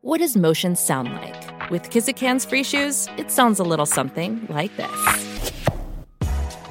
[0.00, 1.70] What does motion sound like?
[1.70, 5.42] With Kizik hands free shoes, it sounds a little something like this.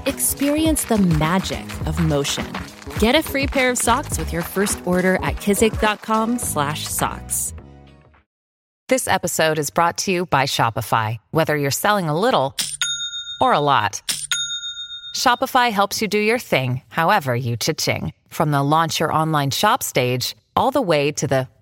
[0.05, 2.47] Experience the magic of motion.
[2.99, 7.53] Get a free pair of socks with your first order at kizik.com/socks.
[8.87, 11.17] This episode is brought to you by Shopify.
[11.31, 12.55] Whether you're selling a little
[13.41, 14.01] or a lot,
[15.13, 18.13] Shopify helps you do your thing, however you cha-ching.
[18.29, 21.49] From the launch your online shop stage, all the way to the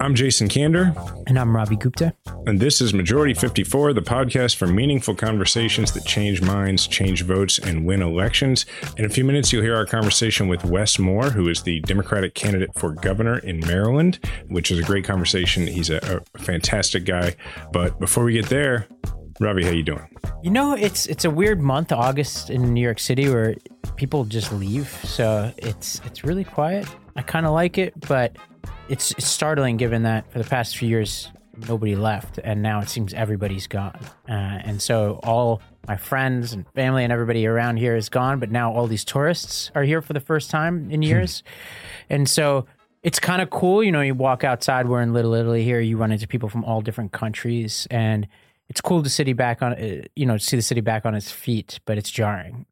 [0.00, 0.94] I'm Jason Kander.
[1.26, 2.14] And I'm Ravi Gupta.
[2.46, 7.58] And this is Majority 54, the podcast for meaningful conversations that change minds, change votes,
[7.58, 8.66] and win elections.
[8.98, 12.34] In a few minutes, you'll hear our conversation with Wes Moore, who is the Democratic
[12.34, 14.18] candidate for governor in Maryland,
[14.48, 15.66] which is a great conversation.
[15.66, 17.36] He's a, a fantastic guy.
[17.72, 18.88] But before we get there,
[19.40, 20.06] Ravi, how you doing?
[20.42, 23.56] You know, it's it's a weird month, August in New York City, where
[23.96, 24.88] people just leave.
[25.04, 26.86] So it's it's really quiet.
[27.16, 28.36] I kind of like it, but
[28.88, 31.30] it's, it's startling given that for the past few years
[31.68, 33.98] nobody left, and now it seems everybody's gone.
[34.28, 38.50] Uh, and so all my friends and family and everybody around here is gone, but
[38.50, 41.42] now all these tourists are here for the first time in years,
[42.10, 42.66] and so
[43.02, 43.82] it's kind of cool.
[43.82, 44.88] You know, you walk outside.
[44.88, 45.80] We're in Little Italy here.
[45.80, 48.26] You run into people from all different countries, and
[48.68, 51.30] it's cool to city back on uh, you know see the city back on its
[51.30, 52.64] feet but it's jarring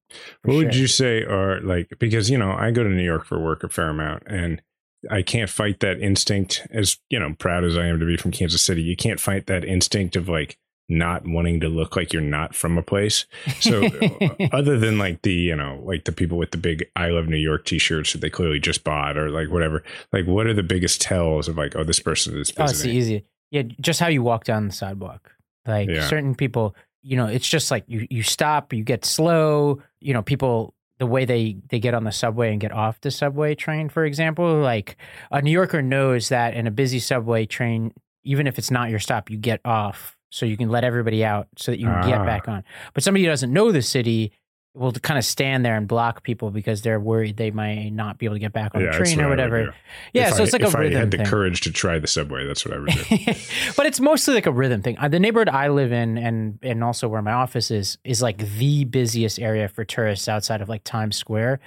[0.43, 0.65] what sure.
[0.65, 3.63] would you say are like because you know i go to new york for work
[3.63, 4.63] a fair amount and
[5.11, 8.31] i can't fight that instinct as you know proud as i am to be from
[8.31, 10.59] kansas city you can't fight that instinct of like
[10.89, 13.25] not wanting to look like you're not from a place
[13.61, 13.85] so
[14.21, 17.27] uh, other than like the you know like the people with the big i love
[17.29, 19.83] new york t-shirts that they clearly just bought or like whatever
[20.13, 22.63] like what are the biggest tells of like oh this person is visiting?
[22.63, 25.33] oh it's easy yeah just how you walk down the sidewalk
[25.67, 26.09] like yeah.
[26.09, 29.81] certain people, you know, it's just like you you stop, you get slow.
[30.01, 33.11] You know, people the way they they get on the subway and get off the
[33.11, 34.97] subway train, for example, like
[35.33, 39.01] a New Yorker knows that in a busy subway train, even if it's not your
[39.01, 42.25] stop, you get off so you can let everybody out so that you can get
[42.25, 42.53] back ah.
[42.53, 42.65] on.
[42.95, 44.31] But somebody who doesn't know the city
[44.75, 48.25] will kind of stand there and block people because they're worried they might not be
[48.25, 49.75] able to get back on yeah, the train or whatever.
[50.15, 51.27] Yeah, if so I, it's like if a rhythm I had the thing.
[51.27, 53.17] courage to try the subway, that's what I would do.
[53.77, 54.97] but it's mostly like a rhythm thing.
[54.99, 58.39] Uh, the neighborhood I live in, and and also where my office is, is like
[58.39, 61.61] the busiest area for tourists outside of like Times Square.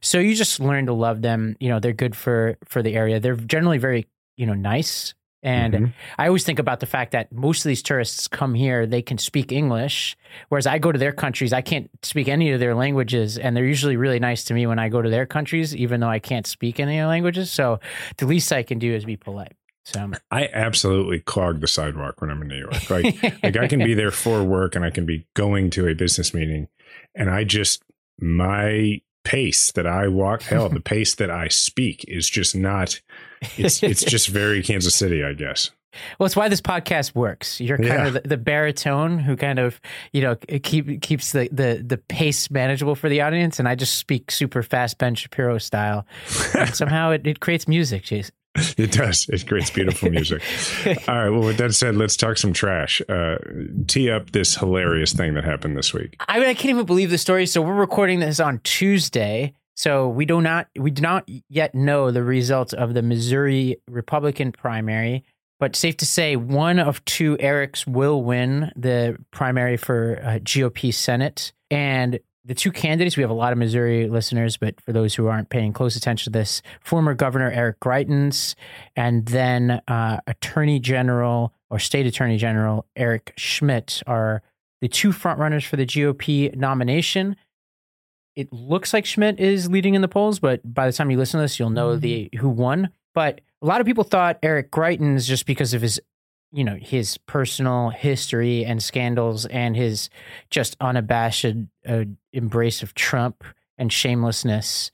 [0.00, 1.56] So you just learn to love them.
[1.58, 3.18] You know, they're good for for the area.
[3.18, 5.14] They're generally very you know nice
[5.44, 5.84] and mm-hmm.
[6.18, 9.18] I always think about the fact that most of these tourists come here, they can
[9.18, 10.16] speak English,
[10.48, 13.36] whereas I go to their countries, I can't speak any of their languages.
[13.36, 16.08] And they're usually really nice to me when I go to their countries, even though
[16.08, 17.52] I can't speak any of their languages.
[17.52, 17.78] So
[18.16, 19.52] the least I can do is be polite.
[19.84, 22.88] So I absolutely clog the sidewalk when I'm in New York.
[22.88, 25.94] Like, like I can be there for work and I can be going to a
[25.94, 26.68] business meeting,
[27.14, 27.82] and I just
[28.18, 33.02] my pace that I walk, hell, the pace that I speak is just not.
[33.56, 35.70] It's it's just very Kansas City, I guess.
[36.18, 37.60] Well, it's why this podcast works.
[37.60, 38.06] You're kind Yeah.
[38.08, 39.80] of the, the baritone who kind of,
[40.12, 43.94] you know, keep keeps the, the the pace manageable for the audience, and I just
[43.94, 46.04] speak super fast Ben Shapiro style.
[46.72, 48.34] Somehow it, it creates music, Jason.
[48.76, 49.28] It does.
[49.28, 50.40] It creates beautiful music.
[51.08, 51.28] All right.
[51.28, 53.02] Well, with that said, let's talk some trash.
[53.08, 53.36] Uh,
[53.88, 56.14] tee up this hilarious thing that happened this week.
[56.28, 57.46] I mean, I can't even believe the story.
[57.46, 59.54] So we're recording this on Tuesday.
[59.74, 64.52] So we do not we do not yet know the results of the Missouri Republican
[64.52, 65.24] primary,
[65.58, 70.94] but safe to say one of two Erics will win the primary for uh, GOP
[70.94, 71.52] Senate.
[71.70, 75.28] And the two candidates, we have a lot of Missouri listeners, but for those who
[75.28, 78.54] aren't paying close attention to this, former Governor Eric Greitens
[78.94, 84.42] and then uh, Attorney General or State Attorney General Eric Schmitt are
[84.82, 87.36] the two frontrunners for the GOP nomination.
[88.36, 91.38] It looks like Schmitt is leading in the polls, but by the time you listen
[91.38, 92.90] to this, you'll know the who won.
[93.14, 96.00] But a lot of people thought Eric Greitens just because of his,
[96.52, 100.10] you know, his personal history and scandals and his
[100.50, 101.46] just unabashed
[101.88, 103.44] uh, embrace of Trump
[103.78, 104.90] and shamelessness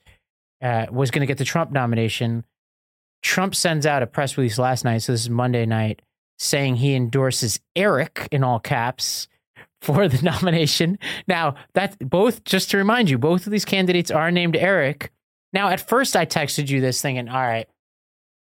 [0.61, 2.45] uh, was going to get the Trump nomination.
[3.23, 6.01] Trump sends out a press release last night, so this is Monday night,
[6.37, 9.27] saying he endorses Eric in all caps
[9.81, 10.99] for the nomination.
[11.27, 15.11] Now, that both just to remind you, both of these candidates are named Eric.
[15.53, 17.67] Now, at first I texted you this thinking, all right,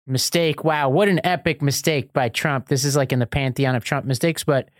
[0.07, 0.65] mistake.
[0.65, 2.69] Wow, what an epic mistake by Trump.
[2.69, 4.71] This is like in the pantheon of Trump mistakes, but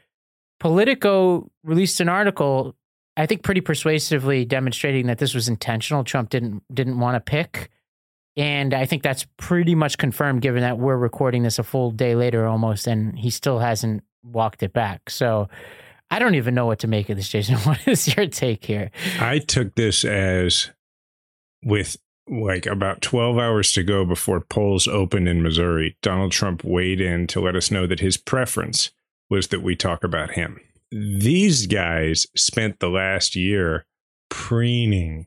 [0.59, 2.75] Politico released an article
[3.17, 6.05] I think pretty persuasively demonstrating that this was intentional.
[6.05, 7.71] Trump didn't didn't want to pick.
[8.37, 12.15] And I think that's pretty much confirmed given that we're recording this a full day
[12.15, 15.09] later almost and he still hasn't walked it back.
[15.09, 15.49] So
[16.11, 17.57] I don't even know what to make of this, Jason.
[17.65, 18.91] What is your take here?
[19.19, 20.71] I took this as
[21.65, 21.97] with
[22.29, 27.27] like about 12 hours to go before polls opened in Missouri, Donald Trump weighed in
[27.29, 28.91] to let us know that his preference
[29.31, 30.61] was that we talk about him.
[30.91, 33.87] These guys spent the last year
[34.29, 35.27] preening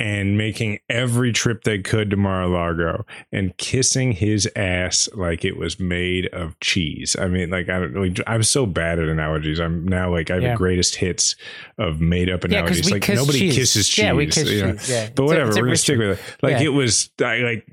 [0.00, 5.78] and making every trip they could to Mar-a-Lago and kissing his ass like it was
[5.78, 7.14] made of cheese.
[7.20, 8.16] I mean, like I don't really.
[8.26, 9.60] I'm so bad at analogies.
[9.60, 10.52] I'm now like I have Yeah.
[10.52, 11.36] the greatest hits
[11.78, 12.86] of made up Yeah, analogies.
[12.86, 13.54] we like kiss nobody cheese.
[13.56, 14.02] kisses cheese.
[14.04, 14.72] Yeah, we kiss you know?
[14.72, 15.10] cheese, yeah.
[15.14, 16.36] But It's whatever, a we're gonna stick with it.
[16.42, 16.62] Like Yeah.
[16.66, 17.10] it was.
[17.22, 17.66] I like.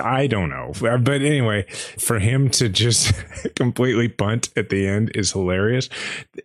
[0.00, 0.72] I don't know.
[0.80, 1.62] But anyway,
[1.98, 3.12] for him to just
[3.56, 5.88] completely bunt at the end is hilarious.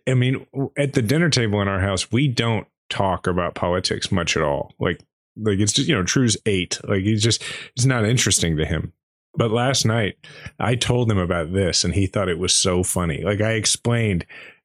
[0.06, 0.46] I mean,
[0.76, 4.72] at the dinner table in our house, we don't talk about politics much at all.
[4.78, 5.00] Like,
[5.36, 6.80] like it's just, you know, True's eight.
[6.84, 7.42] Like he's just,
[7.74, 8.92] it's not interesting to him.
[9.36, 10.16] But last night,
[10.58, 13.22] I told him about this and he thought it was so funny.
[13.22, 14.24] Like I explained,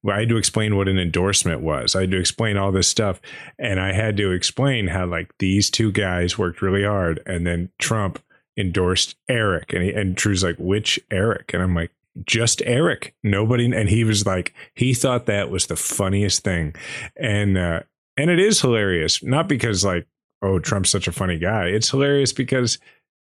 [0.09, 1.95] I had to explain what an endorsement was.
[1.95, 3.19] I had to explain all this stuff.
[3.59, 7.69] And I had to explain how like these two guys worked really hard and then
[7.79, 8.23] Trump
[8.57, 11.53] endorsed Eric and he, and True's like, which Eric?
[11.53, 11.91] And I'm like,
[12.25, 13.13] just Eric.
[13.23, 13.65] Nobody.
[13.65, 16.73] And he was like, he thought that was the funniest thing.
[17.15, 17.81] And, uh,
[18.21, 20.07] and it is hilarious, not because like,
[20.41, 21.65] oh, Trump's such a funny guy.
[21.65, 22.77] It's hilarious because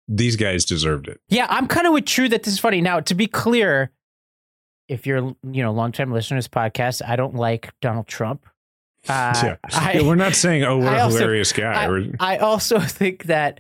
[0.08, 1.20] these guys deserved it.
[1.30, 2.82] Yeah, I'm kind of with True that this is funny.
[2.82, 3.92] Now, to be clear,
[4.88, 8.46] if you're you know longtime listener to this podcast, I don't like Donald Trump.
[9.10, 9.56] Uh, yeah.
[9.74, 11.86] I- we're not saying, oh, I a also- hilarious guy.
[12.22, 13.60] I, I also think that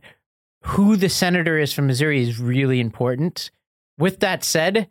[0.63, 3.51] who the senator is from Missouri is really important.
[3.97, 4.87] With that said,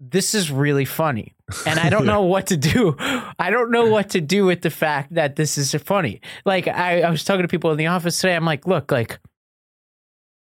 [0.00, 1.34] this is really funny.
[1.66, 2.12] And I don't Yeah.
[2.12, 2.96] know what to do.
[2.98, 6.20] I don't know what to do with the fact that this is funny.
[6.44, 8.34] Like I, I was talking to people in the office today.
[8.36, 9.18] I'm like, look, like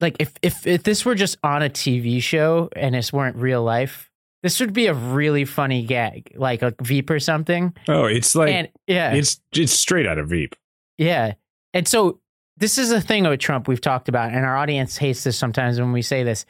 [0.00, 3.62] like if if if this were just on a TV show and this weren't real
[3.62, 4.10] life,
[4.42, 7.74] this would be a really funny gag, like a Veep or something.
[7.88, 10.54] oh, it's like, and yeah, it's, it's straight out of Veep.
[10.98, 11.34] yeah.
[11.74, 12.20] And so
[12.56, 15.78] this is a thing with Trump we've talked about, and our audience hates this sometimes
[15.80, 16.46] when we say this.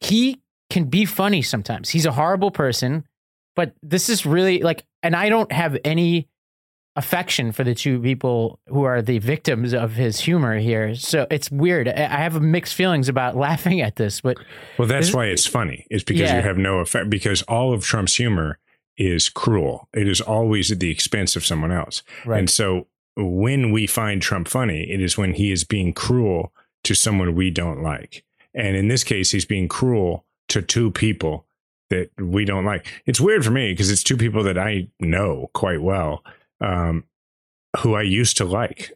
[0.00, 1.90] He can be funny sometimes.
[1.90, 3.04] He's a horrible person,
[3.56, 6.28] but this is really like, and I don't have any
[6.96, 10.94] affection for the two people who are the victims of his humor here.
[10.96, 11.88] So it's weird.
[11.88, 14.38] I have mixed feelings about laughing at this, but
[14.78, 15.86] Well, that's Is- why it's funny.
[15.90, 16.36] It's because Yeah.
[16.36, 17.08] you have no effect.
[17.08, 18.58] Because all of Trump's humor
[18.96, 19.88] is cruel.
[19.94, 22.02] It is always at the expense of someone else.
[22.26, 22.38] right.
[22.38, 22.86] And so
[23.16, 26.52] when we find Trump funny, it is when he is being cruel
[26.84, 28.24] to someone we don't like.
[28.52, 31.46] And in this case, he's being cruel to two people
[31.90, 32.86] that we don't like.
[33.06, 36.24] It's weird for me because it's two people that I know quite well,
[36.60, 37.04] um,
[37.80, 38.92] who I used to like.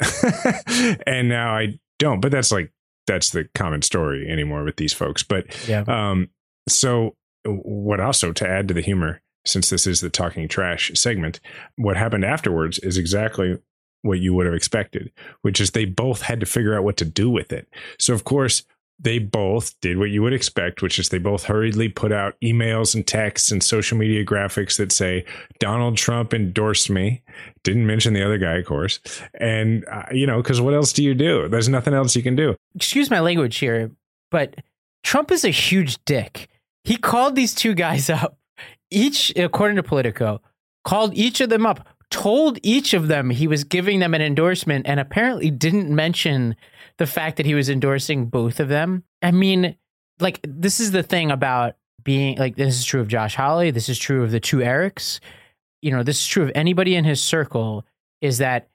[1.06, 2.20] and now I don't.
[2.20, 2.72] But that's like,
[3.06, 5.22] that's the common story anymore with these folks.
[5.22, 5.84] But yeah.
[5.88, 6.30] um,
[6.68, 11.40] so what also to add to the humor, since this is the talking trash segment,
[11.76, 13.58] what happened afterwards is exactly
[14.02, 15.10] what you would have expected,
[15.42, 17.68] which is they both had to figure out what to do with it.
[17.98, 18.62] So of course,
[18.98, 22.94] they both did what you would expect, which is they both hurriedly put out emails
[22.94, 25.24] and texts and social media graphics that say
[25.58, 27.22] Donald Trump endorsed me.
[27.64, 29.00] Didn't mention the other guy, of course.
[29.40, 31.48] And, uh, you know, because what else do you do?
[31.48, 32.54] There's nothing else you can do.
[32.74, 33.90] Excuse my language here,
[34.30, 34.56] but
[35.02, 36.48] Trump is a huge dick.
[36.84, 38.38] He called these two guys up,
[38.90, 40.40] each, according to Politico,
[40.84, 44.86] called each of them up, told each of them he was giving them an endorsement,
[44.86, 46.54] and apparently didn't mention
[46.98, 49.02] the fact that he was endorsing both of them.
[49.20, 49.74] I mean,
[50.20, 53.72] like, this is the thing about being like, this is true of Josh Hawley.
[53.72, 55.18] This is true of the two Erics.
[55.82, 57.84] You know, this is true of anybody in his circle
[58.20, 58.68] is that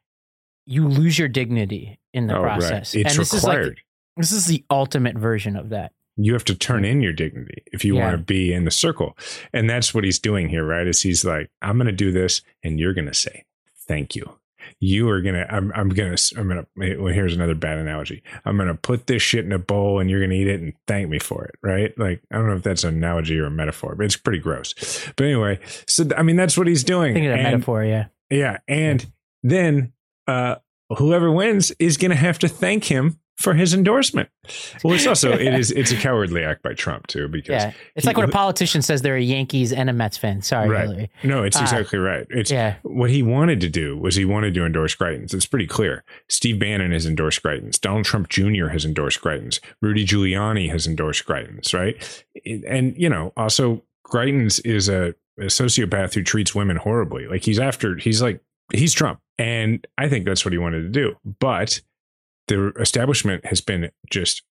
[0.65, 2.59] you lose your dignity in the Oh, right.
[2.59, 2.93] process.
[2.93, 3.77] It's and this is like,
[4.17, 5.93] this is the ultimate version of that.
[6.21, 8.01] You have to turn in your dignity if you Yeah.
[8.05, 9.17] want to be in the circle.
[9.53, 10.85] And that's what he's doing here, right?
[10.87, 13.45] Is he's like, I'm going to do this and you're going to say,
[13.87, 14.29] thank you.
[14.81, 18.21] You are going to, I'm, to, I'm going to, well, here's another bad analogy.
[18.45, 20.59] I'm going to put this shit in a bowl and you're going to eat it
[20.61, 21.97] and thank me for it, right?
[21.97, 24.73] Like, I don't know if that's an analogy or a metaphor, but it's pretty gross.
[25.15, 27.13] But anyway, so, I mean, that's what he's doing.
[27.13, 28.05] Thinking of that And- metaphor, yeah.
[28.29, 28.57] yeah.
[28.67, 29.05] And
[29.41, 29.93] then,
[30.27, 30.55] uh,
[30.97, 34.27] whoever wins is going to have to thank him for his endorsement.
[34.83, 37.71] Well, it's also it is it's a cowardly act by Trump too because Yeah.
[37.95, 40.41] It's he- like when a politician says they're a Yankees and a Mets fan.
[40.41, 40.81] Sorry, right.
[40.89, 41.09] Hillary.
[41.23, 41.61] No, it's Ah.
[41.61, 42.27] exactly right.
[42.29, 42.75] It's Yeah.
[42.83, 45.33] what he wanted to do was he wanted to endorse Greitens.
[45.33, 46.03] It's pretty clear.
[46.27, 47.79] Steve Bannon has endorsed Greitens.
[47.79, 48.67] Donald Trump Jr.
[48.67, 49.59] has endorsed Greitens.
[49.81, 51.73] Rudy Giuliani has endorsed Greitens.
[51.73, 52.23] Right,
[52.67, 57.27] and you know also Greitens is a, a sociopath who treats women horribly.
[57.27, 58.41] Like he's after he's like
[58.73, 61.15] he's Trump, and I think that's what he wanted to do.
[61.39, 61.81] But
[62.49, 64.43] the establishment has been just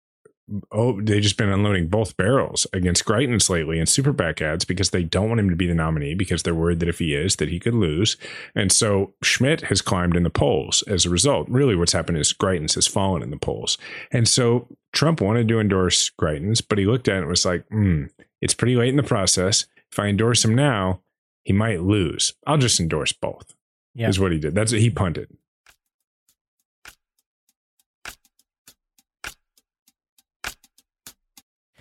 [0.71, 4.91] oh they've just been unloading both barrels against Greitens lately in super PAC ads because
[4.91, 7.35] they don't want him to be the nominee because they're worried that if he is
[7.37, 8.17] that he could lose.
[8.55, 11.49] And so Schmitt has climbed in the polls as a result.
[11.49, 13.76] Really what's happened is Greitens has fallen in the polls.
[14.12, 17.67] And so Trump wanted to endorse Greitens but he looked at it and was like
[17.69, 18.05] hmm
[18.41, 19.67] it's pretty late in the process.
[19.91, 21.00] If I endorse him now
[21.43, 22.35] he might lose.
[22.47, 23.53] I'll just endorse both
[23.97, 24.09] Yeah.
[24.09, 24.55] is what he did.
[24.55, 25.29] That's what he punted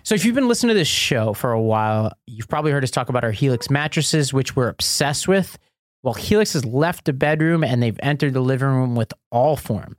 [0.06, 2.92] So if you've been listening to this show for a while, you've probably heard us
[2.92, 5.58] talk about our Helix mattresses, which we're obsessed with.
[6.04, 9.94] Well, Helix has left the bedroom and they've entered the living room with Allform.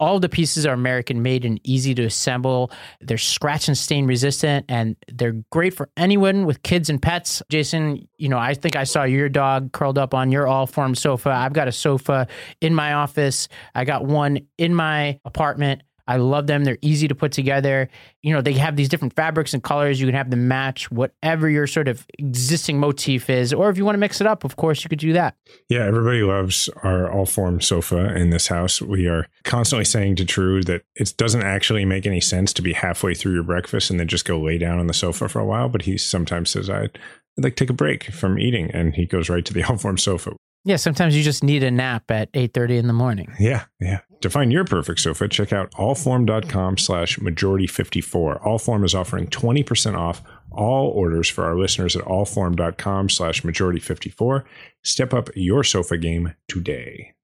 [0.00, 2.72] All the pieces are American made and easy to assemble.
[3.00, 7.40] They're scratch and stain resistant and they're great for anyone with kids and pets.
[7.48, 11.30] Jason, you know, I think I saw your dog curled up on your Allform sofa.
[11.30, 12.26] I've got a sofa
[12.60, 13.46] in my office.
[13.76, 15.84] I got one in my apartment.
[16.12, 16.64] I love them.
[16.64, 17.88] They're easy to put together.
[18.22, 19.98] You know, they have these different fabrics and colors.
[19.98, 23.54] You can have them match whatever your sort of existing motif is.
[23.54, 25.36] Or if you want to mix it up, of course, you could do that.
[25.70, 28.82] Yeah, everybody loves our Allform sofa in this house.
[28.82, 32.74] We are constantly saying to True that it doesn't actually make any sense to be
[32.74, 35.46] halfway through your breakfast and then just go lay down on the sofa for a
[35.46, 35.70] while.
[35.70, 36.98] But he sometimes says, I'd
[37.38, 38.70] like take a break from eating.
[38.72, 40.36] And he goes right to the Allform sofa.
[40.64, 43.32] Yeah, sometimes you just need a nap at 8.30 in the morning.
[43.38, 44.00] Yeah, yeah.
[44.20, 48.40] To find your perfect sofa, check out allform.com slash majority 54.
[48.46, 54.44] Allform is offering 20% off all orders for our listeners at allform.com slash majority 54.
[54.84, 57.14] Step up your sofa game today.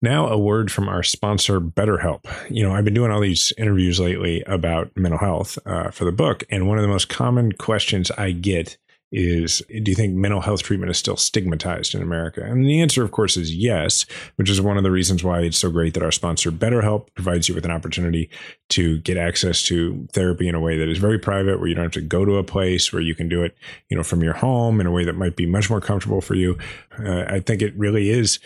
[0.00, 2.24] Now, a word from our sponsor, BetterHelp.
[2.50, 6.10] You know, I've been doing all these interviews lately about mental health uh, for the
[6.10, 8.78] book, and one of the most common questions I get
[9.12, 12.42] is do you think mental health treatment is still stigmatized in America?
[12.42, 15.58] And the answer, of course, is yes, which is one of the reasons why it's
[15.58, 18.30] so great that our sponsor, BetterHelp, provides you with an opportunity
[18.70, 21.84] to get access to therapy in a way that is very private, where you don't
[21.84, 23.54] have to go to a place, where you can do it,
[23.90, 26.34] you know, from your home in a way that might be much more comfortable for
[26.34, 26.56] you.
[26.98, 28.38] Uh, I think it really is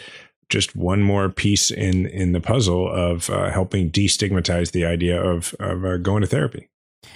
[0.49, 5.55] just one more piece in in the puzzle of uh, helping destigmatize the idea of
[5.59, 6.69] of uh, going to therapy.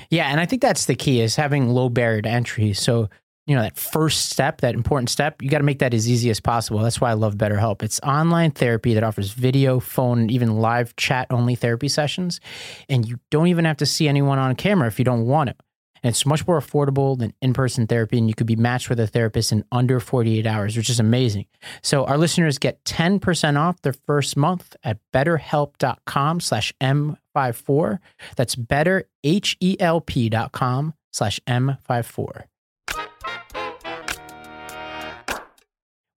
[0.09, 2.73] Yeah, and I think that's the key is having low barrier to entry.
[2.73, 3.09] So,
[3.47, 6.31] you know, that first step, that important step, you got to make that as easy
[6.31, 6.79] as possible.
[6.81, 7.83] That's why I love BetterHelp.
[7.83, 12.41] It's online therapy that offers video, phone, even live chat only therapy sessions.
[12.89, 15.57] And you don't even have to see anyone on camera if you don't want to
[16.03, 18.17] And it's much more affordable than in person therapy.
[18.19, 21.47] And you could be matched with a therapist in under 48 hours, which is amazing.
[21.83, 27.99] So our listeners get 10% off their first month at betterhelp.com slash M54.
[28.37, 32.50] That's betterhelp.com slash M54.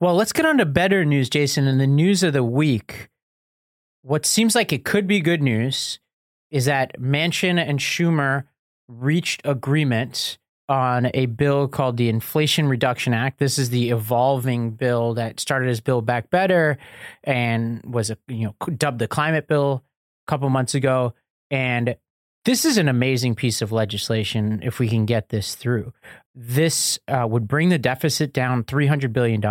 [0.04, 1.66] Well, let's get on to better news, Jason.
[1.66, 3.08] And the news of the week,
[4.02, 5.98] what seems like it could be good news
[6.52, 8.44] is that Manchin and Schumer
[8.90, 13.40] reached agreement on a bill called the Inflation Reduction Act.
[13.40, 16.78] This is the evolving bill that started as Build Back Better
[17.24, 19.86] and was a, you know dubbed the climate bill
[20.28, 21.14] a couple months ago.
[21.50, 21.96] And
[22.44, 25.94] this is an amazing piece of legislation if we can get this through.
[26.36, 29.42] This uh, would bring the deficit down $300 billion.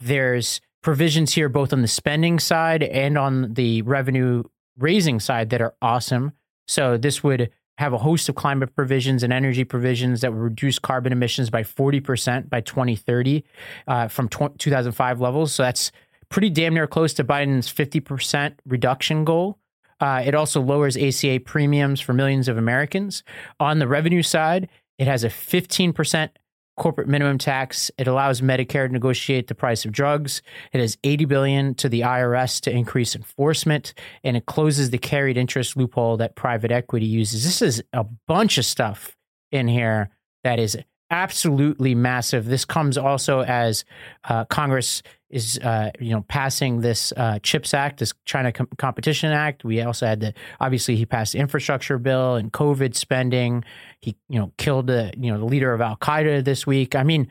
[0.00, 4.42] There's provisions here both on the spending side and on the revenue
[4.76, 6.32] raising side that are awesome.
[6.66, 10.78] So this would have a host of climate provisions and energy provisions that would reduce
[10.78, 13.44] carbon emissions by 40% by 2030
[13.88, 15.54] uh, from 2005 levels.
[15.54, 15.90] So that's
[16.28, 19.58] pretty damn near close to Biden's 50% reduction goal.
[20.00, 23.22] Uh, it also lowers ACA premiums for millions of Americans.
[23.58, 26.30] On the revenue side, it has a 15%
[26.76, 27.90] corporate minimum tax.
[27.98, 30.42] It allows Medicare to negotiate the price of drugs.
[30.72, 35.36] It has 80 billion to the IRS to increase enforcement and it closes the carried
[35.36, 37.44] interest loophole that private equity uses.
[37.44, 39.16] This is a bunch of stuff
[39.52, 40.10] in here
[40.42, 40.76] that is
[41.10, 42.46] absolutely massive.
[42.46, 43.84] This comes also as
[44.24, 49.32] uh, Congress is, uh, you know, passing this uh, CHIPS Act, this China Com- Competition
[49.32, 49.64] Act.
[49.64, 53.64] We also had the obviously he passed the infrastructure bill and COVID spending.
[54.04, 56.94] He, you know, killed the you know the leader of Al Qaeda this week.
[56.94, 57.26] I mean,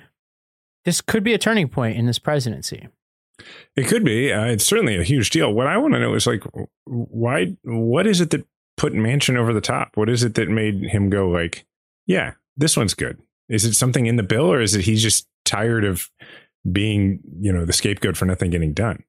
[0.86, 2.88] this could be a turning point in this presidency.
[3.76, 4.32] It could be.
[4.32, 5.54] Uh, it's certainly a huge deal.
[5.54, 6.44] What I want to know is like,
[6.86, 7.56] why?
[7.64, 9.92] What is it that put Manchin over the top?
[9.96, 11.66] What is it that made him go like,
[12.08, 13.20] yeah, this one's good?
[13.50, 16.10] Is it something in the bill, or is it he's just tired of
[16.72, 19.04] being, you know, the scapegoat for nothing getting done?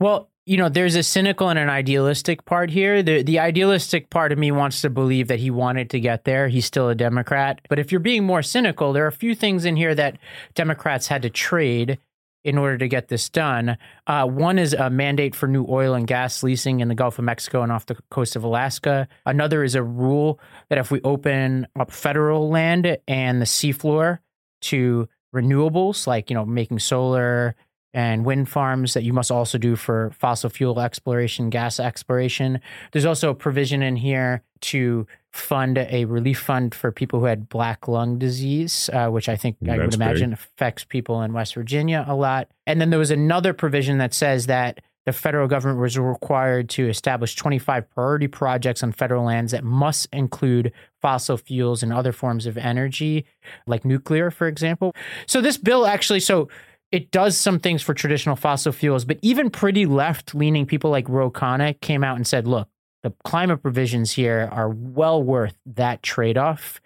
[0.00, 3.02] Well, you know, there's a cynical and an idealistic part here.
[3.02, 6.48] The the idealistic part of me wants to believe that he wanted to get there.
[6.48, 7.60] He's still a Democrat.
[7.68, 10.18] But if you're being more cynical, there are a few things in here that
[10.54, 11.98] Democrats had to trade
[12.44, 13.78] in order to get this done.
[14.06, 17.24] Uh, one is a mandate for new oil and gas leasing in the Gulf of
[17.24, 19.08] Mexico and off the coast of Alaska.
[19.24, 20.38] Another is a rule
[20.68, 24.18] that if we open up federal land and the seafloor
[24.60, 27.56] to renewables, like you know making solar
[27.94, 32.60] and wind farms that you must also do for fossil fuel exploration, gas exploration.
[32.92, 37.48] There's also a provision in here to fund a relief fund for people who had
[37.48, 40.38] black lung disease, uh, which I think That's I would imagine big.
[40.38, 42.48] affects people in West Virginia a lot.
[42.66, 46.88] And then there was another provision that says that the federal government was required to
[46.88, 52.46] establish 25 priority projects on federal lands that must include fossil fuels and other forms
[52.46, 53.26] of energy,
[53.66, 54.94] like nuclear, for example.
[55.26, 56.48] So this bill actually, so
[56.94, 61.08] it does some things for traditional fossil fuels, but even pretty left leaning people like
[61.08, 62.68] Ro Khanna came out and said, look,
[63.02, 66.80] the climate provisions here are well worth that trade off.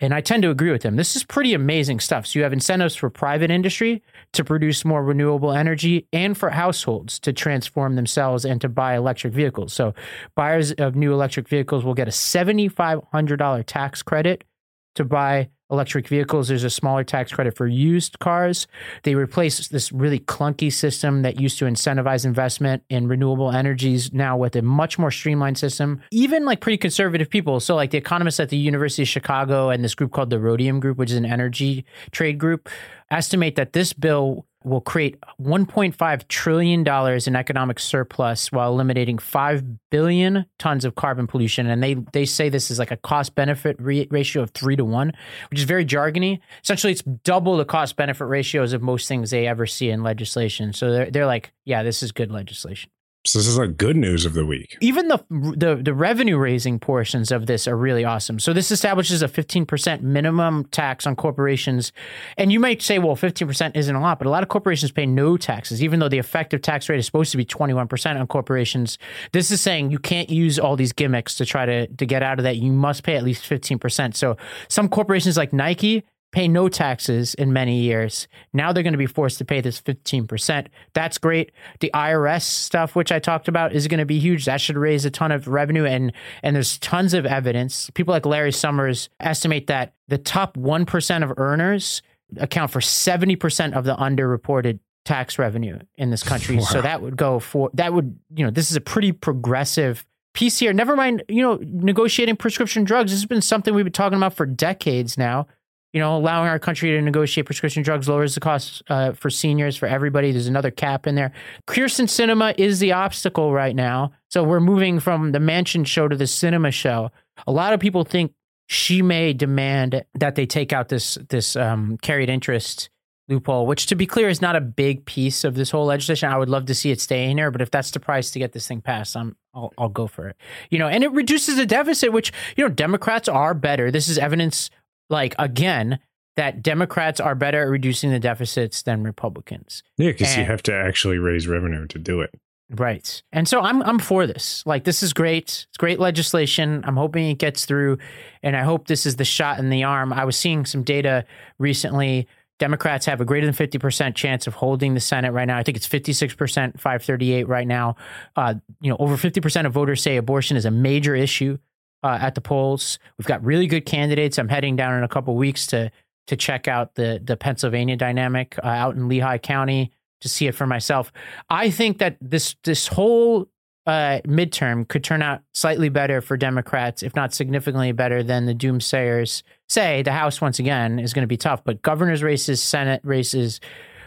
[0.00, 0.96] And I tend to agree with him.
[0.96, 2.26] This is pretty amazing stuff.
[2.26, 7.18] So you have incentives for private industry to produce more renewable energy and for households
[7.20, 9.74] to transform themselves and to buy electric vehicles.
[9.74, 9.92] So
[10.34, 14.44] buyers of new electric vehicles will get a $7,500 tax credit
[14.94, 16.48] to buy electric vehicles.
[16.48, 18.66] There's a smaller tax credit for used cars.
[19.04, 24.36] They replace this really clunky system that used to incentivize investment in renewable energies now
[24.36, 26.02] with a much more streamlined system.
[26.10, 29.82] Even like pretty conservative people, so like the economists at the University of Chicago and
[29.82, 32.68] this group called the Rhodium Group, which is an energy trade group,
[33.10, 36.86] estimate that this bill will create $1.5 trillion
[37.26, 41.66] in economic surplus while eliminating 5 billion tons of carbon pollution.
[41.66, 44.84] And they, they say this is like a cost benefit re- ratio of three to
[44.84, 45.12] one,
[45.50, 46.40] which is very jargony.
[46.62, 50.72] Essentially, it's double the cost benefit ratios of most things they ever see in legislation.
[50.72, 52.90] So they're, they're like, yeah, this is good legislation.
[53.24, 54.76] So this is like good news of the week.
[54.80, 58.40] Even the the the revenue raising portions of this are really awesome.
[58.40, 61.92] So this establishes a 15% minimum tax on corporations.
[62.36, 65.06] And you might say, well, 15% isn't a lot, but a lot of corporations pay
[65.06, 68.98] no taxes, even though the effective tax rate is supposed to be 21% on corporations.
[69.30, 72.40] This is saying you can't use all these gimmicks to try to, to get out
[72.40, 72.56] of that.
[72.56, 74.16] You must pay at least 15%.
[74.16, 74.36] So
[74.68, 78.26] some corporations like Nike pay no taxes in many years.
[78.52, 80.66] Now they're going to be forced to pay this 15%.
[80.94, 81.52] That's great.
[81.80, 84.46] The IRS stuff, which I talked about, is going to be huge.
[84.46, 85.84] That should raise a ton of revenue.
[85.84, 87.90] And, and there's tons of evidence.
[87.90, 92.02] People like Larry Summers estimate that the top 1% of earners
[92.38, 96.56] account for 70% of the underreported tax revenue in this country.
[96.56, 96.62] Wow.
[96.62, 100.58] So that would go for, that would, you know, this is a pretty progressive piece
[100.58, 100.72] here.
[100.72, 103.10] Never mind, you know, negotiating prescription drugs.
[103.10, 105.46] This has been something we've been talking about for decades now
[105.92, 109.76] you know, allowing our country to negotiate prescription drugs lowers the cost uh, for seniors,
[109.76, 110.32] for everybody.
[110.32, 111.32] There's another cap in there.
[111.66, 114.12] Kyrsten Sinema is the obstacle right now.
[114.30, 117.10] So we're moving from the Manchin show to the Sinema show.
[117.46, 118.32] A lot of people think
[118.68, 122.88] she may demand that they take out this this um, carried interest
[123.28, 126.30] loophole, which, to be clear, is not a big piece of this whole legislation.
[126.30, 128.38] I would love to see it stay in here, but if that's the price to
[128.38, 130.36] get this thing passed, I'm I'll, I'll go for it.
[130.70, 133.90] You know, and it reduces the deficit, which you know Democrats are better.
[133.90, 134.70] This is evidence
[135.08, 135.98] like again
[136.36, 139.82] that Democrats are better at reducing the deficits than Republicans.
[139.98, 142.34] Yeah, because you have to actually raise revenue to do it.
[142.70, 143.22] Right.
[143.32, 144.62] And so I'm I'm for this.
[144.64, 145.66] Like this is great.
[145.68, 146.82] It's great legislation.
[146.86, 147.98] I'm hoping it gets through
[148.42, 150.12] and I hope this is the shot in the arm.
[150.12, 151.26] I was seeing some data
[151.58, 152.26] recently.
[152.58, 155.58] Democrats have a greater than 50% chance of holding the Senate right now.
[155.58, 157.96] I think it's 56%, 538 right now.
[158.36, 161.58] Uh, you know, over 50% of voters say abortion is a major issue
[162.02, 162.98] uh, at the polls.
[163.18, 164.38] We've got really good candidates.
[164.38, 165.90] I'm heading down in a couple weeks to
[166.28, 170.54] to check out the the Pennsylvania dynamic uh, out in Lehigh County to see it
[170.54, 171.12] for myself.
[171.50, 173.48] I think that this this whole
[173.86, 178.54] uh, midterm could turn out slightly better for Democrats, if not significantly better than the
[178.54, 180.02] doomsayers say.
[180.02, 183.60] The House once again is going to be tough, but governor's races, Senate races.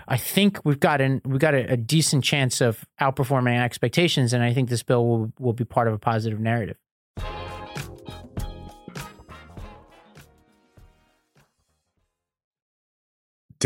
[0.08, 4.43] I think we've got an we've got a, a decent chance of outperforming expectations, and
[4.43, 6.77] I think this bill will will be part of a positive narrative.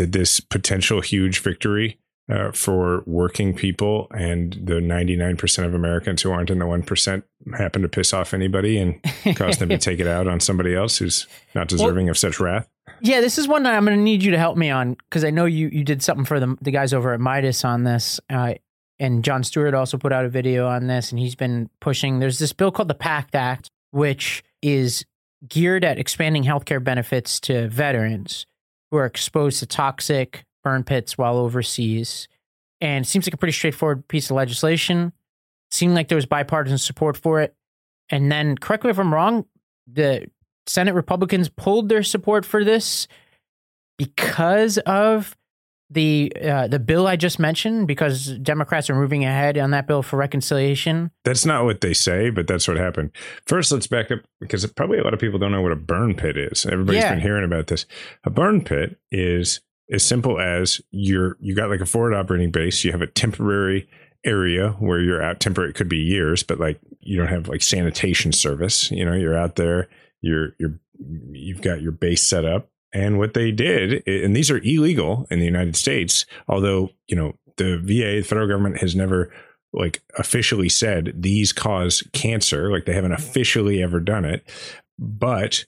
[0.00, 1.98] Did this potential huge victory
[2.32, 7.22] uh, for working people and the 99% of Americans who aren't in the 1%
[7.58, 8.98] happen to piss off anybody and
[9.36, 12.66] cause them to take it out on somebody else who's not deserving of such wrath?
[13.02, 15.22] Yeah, this is one that I'm going to need you to help me on because
[15.22, 18.18] I know you you did something for the the guys over at Meidas on this,
[18.30, 18.54] uh,
[18.98, 22.20] and Jon Stewart also put out a video on this, and he's been pushing.
[22.20, 25.04] There's this bill called the PACT Act, which is
[25.46, 28.46] geared at expanding healthcare benefits to veterans
[28.90, 32.28] who are exposed to toxic burn pits while overseas,
[32.80, 35.12] and seems like a pretty straightforward piece of legislation.
[35.70, 37.54] Seemed like there was bipartisan support for it,
[38.10, 39.46] and then correct me if I'm wrong.
[39.86, 40.26] The
[40.66, 43.06] Senate Republicans pulled their support for this
[43.96, 45.36] because of
[45.90, 47.86] the uh, the bill I just mentioned.
[47.88, 51.10] Because Democrats are moving ahead on that bill for reconciliation.
[51.24, 53.10] That's not what they say, but that's what happened.
[53.46, 56.14] First, let's back up because probably a lot of people don't know what a burn
[56.14, 56.64] pit is.
[56.66, 57.10] Everybody's Yeah.
[57.14, 57.86] been hearing about this.
[58.24, 59.60] A burn pit is
[59.92, 62.84] as simple as you're you got like a forward operating base.
[62.84, 63.88] You have a temporary
[64.24, 65.40] area where you're out.
[65.40, 68.90] Temporary it could be years, but like you don't have like sanitation service.
[68.90, 69.88] You know, you're out there.
[70.20, 70.78] You're you're
[71.32, 72.68] you've got your base set up.
[72.92, 77.34] And what they did, and these are illegal in the United States, although you know
[77.56, 79.32] the VA, the federal government, has never
[79.72, 84.44] like officially said these cause cancer like they haven't officially ever done it
[84.98, 85.64] but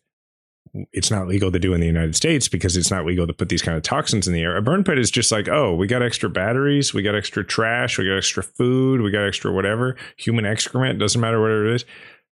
[0.92, 3.48] it's not legal to do in the United States because it's not legal to put
[3.48, 4.56] these kind of toxins in the air.
[4.56, 7.98] A burn pit is just like, oh, we got extra batteries, we got extra trash,
[7.98, 11.84] we got extra food, we got extra whatever, human excrement, doesn't matter what it is.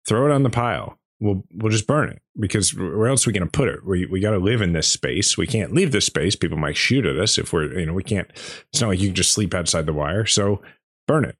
[0.07, 0.99] Throw it on the pile.
[1.21, 3.85] We'll we'll just burn it because where else are we going to put it?
[3.85, 5.37] We we got to live in this space.
[5.37, 6.35] We can't leave this space.
[6.35, 8.31] People might shoot at us if we're you know we can't.
[8.73, 10.25] It's not like you can just sleep outside the wire.
[10.25, 10.63] So
[11.07, 11.37] burn it.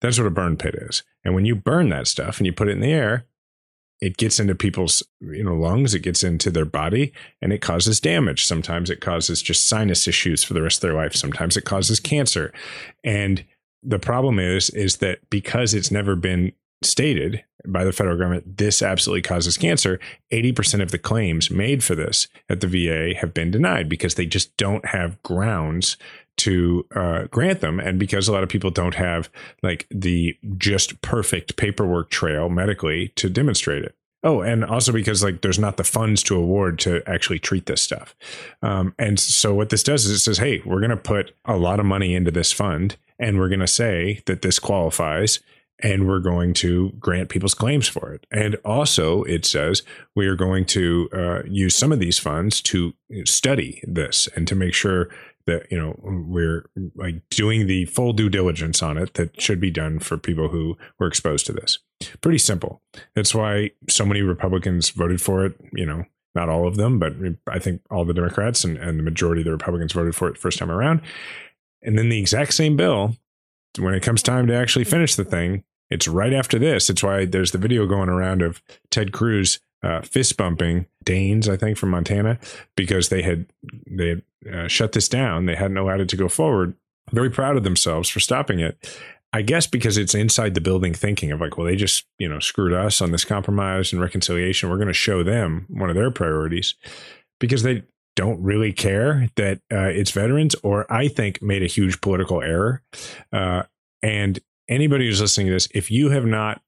[0.00, 1.02] That's what a burn pit is.
[1.24, 3.26] And when you burn that stuff and you put it in the air,
[4.00, 8.00] it gets into people's you know lungs, it gets into their body, and it causes
[8.00, 8.44] damage.
[8.44, 11.14] Sometimes it causes just sinus issues for the rest of their life.
[11.14, 12.52] Sometimes it causes cancer.
[13.02, 13.44] And
[13.82, 16.52] the problem is is that because it's never been
[16.84, 19.98] stated by the federal government this absolutely causes cancer.
[20.32, 24.26] 80% of the claims made for this at the VA have been denied because they
[24.26, 25.96] just don't have grounds
[26.36, 27.78] to uh, grant them.
[27.80, 29.30] And because a lot of people don't have
[29.62, 33.94] like the just perfect paperwork trail medically to demonstrate it.
[34.22, 37.82] Oh and also because like there's not the funds to award to actually treat this
[37.82, 38.16] stuff.
[38.62, 41.58] Um, and so what this does is it says hey we're going to put a
[41.58, 45.40] lot of money into this fund and we're going to say that this qualifies
[45.80, 48.26] and we're going to grant people's claims for it.
[48.30, 49.82] And also, it says
[50.14, 54.54] we are going to uh, use some of these funds to study this and to
[54.54, 55.08] make sure
[55.46, 59.70] that you know we're like doing the full due diligence on it that should be
[59.70, 61.78] done for people who were exposed to this.
[62.20, 62.82] Pretty simple.
[63.14, 65.54] That's why so many Republicans voted for it.
[65.72, 67.14] You know, not all of them, but
[67.48, 70.34] I think all the Democrats and, and the majority of the Republicans voted for it
[70.34, 71.00] the first time around.
[71.82, 73.16] And then the exact same bill
[73.78, 76.88] when it comes time to actually finish the thing, it's right after this.
[76.90, 81.56] It's why there's the video going around of Ted Cruz uh, fist bumping Daines, I
[81.56, 82.38] think, from Montana,
[82.76, 83.46] because they had
[83.86, 85.46] they had uh, shut this down.
[85.46, 86.74] They hadn't allowed it to go forward.
[87.12, 88.98] Very proud of themselves for stopping it.
[89.32, 92.38] I guess because it's inside the building thinking of like, well, they just you know
[92.38, 94.70] screwed us on this compromise and reconciliation.
[94.70, 96.76] We're going to show them one of their priorities
[97.38, 97.82] because they
[98.16, 102.82] don't really care that uh, it's veterans, or I think made a huge political error.
[103.32, 103.64] Uh,
[104.02, 106.62] and anybody who's listening to this, if you have not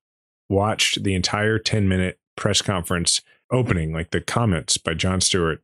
[0.48, 5.62] watched the entire 10 minute press conference opening, like the comments by Jon Stewart,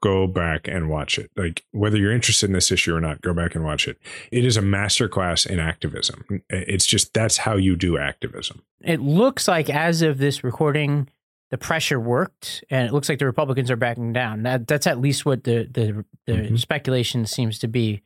[0.00, 1.30] go back and watch it.
[1.36, 3.98] Like whether you're interested in this issue or not, go back and watch it.
[4.30, 6.42] It is a masterclass in activism.
[6.48, 8.62] It's just that's how you do activism.
[8.80, 11.08] It looks like as of this recording,
[11.50, 14.42] the pressure worked, and it looks like the Republicans are backing down.
[14.42, 16.56] That, that's at least what the the, the mm-hmm.
[16.56, 18.02] speculation seems to be.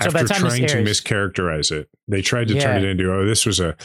[0.00, 2.62] So After trying to mischaracterize it, they tried to yeah.
[2.62, 3.76] turn it into, oh, this was a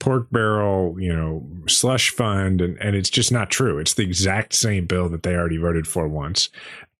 [0.00, 3.78] pork barrel, you know, slush fund, and, and it's just not true.
[3.78, 6.48] It's the exact same bill that they already voted for once.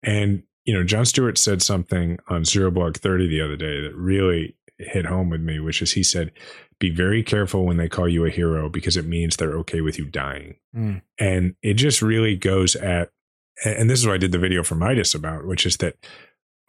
[0.02, 3.94] And, you know, Jon Stewart said something on Zero Blog 30 the other day that
[3.94, 6.30] really hit home with me, which is he said,
[6.78, 9.98] be very careful when they call you a hero because it means they're okay with
[9.98, 10.56] you dying.
[10.74, 11.02] Mm.
[11.18, 13.10] And it just really goes at,
[13.64, 15.96] and this is what I did the video for Meidas about, which is that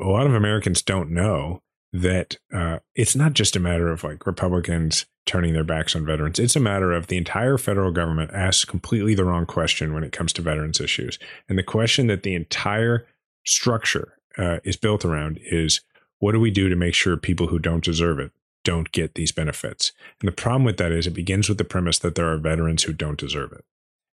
[0.02, 4.26] a lot of Americans don't know that uh, it's not just a matter of like
[4.26, 6.40] Republicans turning their backs on veterans.
[6.40, 10.12] It's a matter of the entire federal government asks completely the wrong question when it
[10.12, 11.20] comes to veterans issues.
[11.48, 13.06] And the question that the entire
[13.46, 15.82] structure uh, is built around is
[16.20, 18.32] what do we do to make sure people who don't deserve it
[18.70, 19.94] don't get these benefits?
[20.22, 22.84] And the problem with that is it begins with the premise that there are veterans
[22.84, 23.66] who don't deserve it.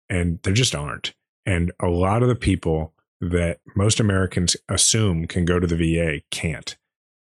[0.08, 1.14] And there just aren't.
[1.46, 6.22] And a lot of the people that most Americans assume can go to the VA
[6.32, 6.78] can't.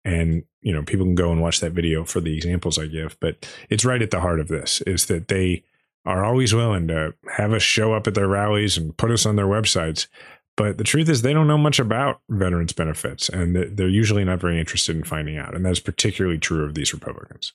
[0.04, 3.16] And, you know, people can go and watch that video for the examples I give,
[3.18, 5.64] but it's right at the heart of this is that they
[6.04, 9.36] are always willing to have us show up at their rallies and put us on
[9.36, 10.06] their websites.
[10.56, 14.40] But the truth is, they don't know much about veterans benefits, and they're usually not
[14.40, 15.54] very interested in finding out.
[15.54, 17.52] And that's particularly true of these Republicans.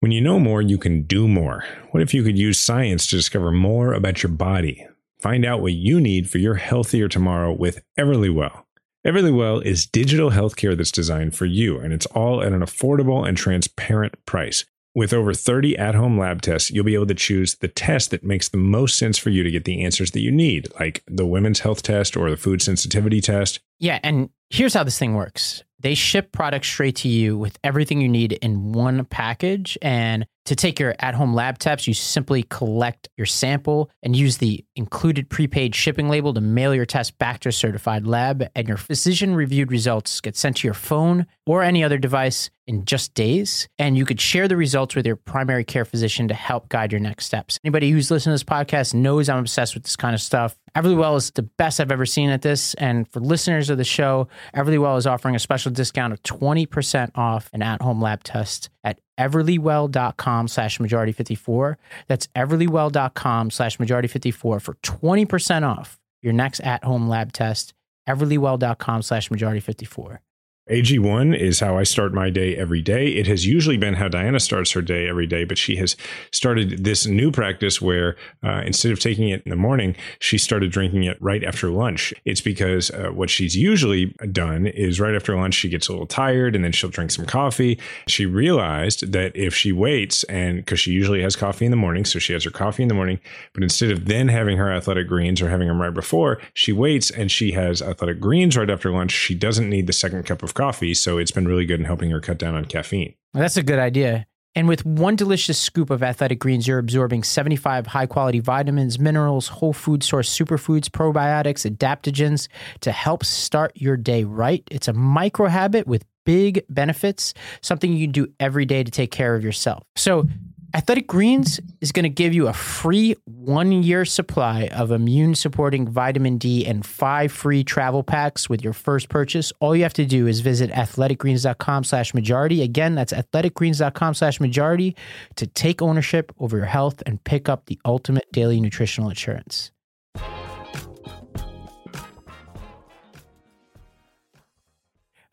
[0.00, 1.64] When you know more, you can do more.
[1.90, 4.86] What if you could use science to discover more about your body?
[5.18, 8.64] Find out what you need for your healthier tomorrow with Everlywell.
[9.06, 13.36] Everlywell is digital healthcare that's designed for you, and it's all at an affordable and
[13.36, 14.64] transparent price.
[14.94, 18.24] With over 30 at home lab tests, you'll be able to choose the test that
[18.24, 21.26] makes the most sense for you to get the answers that you need, like the
[21.26, 23.60] women's health test or the food sensitivity test.
[23.78, 24.00] Yeah.
[24.02, 28.08] And here's how this thing works they ship products straight to you with everything you
[28.08, 29.78] need in one package.
[29.80, 34.38] And to take your at home lab tests, you simply collect your sample and use
[34.38, 38.48] the included prepaid shipping label to mail your test back to a certified lab.
[38.56, 42.84] And your physician reviewed results get sent to your phone or any other device in
[42.84, 43.68] just days.
[43.78, 47.00] And you could share the results with your primary care physician to help guide your
[47.00, 47.58] next steps.
[47.62, 50.56] Anybody who's listening to this podcast knows I'm obsessed with this kind of stuff.
[50.78, 52.74] Everlywell is the best I've ever seen at this.
[52.74, 57.50] And for listeners of the show, Everlywell is offering a special discount of 20% off
[57.52, 61.78] an at home lab test at everlywell.com slash majority 54.
[62.06, 67.74] That's everlywell.com slash majority 54 for 20% off your next at home lab test.
[68.08, 70.20] everlywell.com slash majority 54.
[70.68, 73.08] AG1 is how I start my day every day.
[73.08, 75.96] It has usually been how Diana starts her day every day, but she has
[76.30, 80.70] started this new practice where uh, instead of taking it in the morning, she started
[80.70, 82.12] drinking it right after lunch.
[82.26, 86.06] It's because uh, what she's usually done is right after lunch, she gets a little
[86.06, 87.78] tired and then she'll drink some coffee.
[88.06, 92.04] She realized that if she waits, and because she usually has coffee in the morning,
[92.04, 93.20] so she has her coffee in the morning,
[93.54, 97.10] but instead of then having her athletic greens or having them right before, she waits
[97.10, 99.12] and she has athletic greens right after lunch.
[99.12, 100.92] She doesn't need the second cup of coffee.
[100.92, 103.14] So it's been really good in helping her cut down on caffeine.
[103.32, 104.26] Well, that's a good idea.
[104.54, 109.46] And with one delicious scoop of athletic greens, you're absorbing 75 high quality vitamins, minerals,
[109.46, 112.48] whole food source superfoods, probiotics, adaptogens
[112.80, 114.64] to help start your day right.
[114.68, 119.12] It's a micro habit with big benefits, something you can do every day to take
[119.12, 119.84] care of yourself.
[119.94, 120.26] So
[120.74, 125.88] Athletic Greens is going to give you a free one year supply of immune supporting
[125.88, 129.50] vitamin D and five free travel packs with your first purchase.
[129.60, 132.60] All you have to do is visit athleticgreens.com slash majority.
[132.60, 134.94] Again, that's athleticgreens.com slash majority
[135.36, 139.70] to take ownership over your health and pick up the ultimate daily nutritional insurance.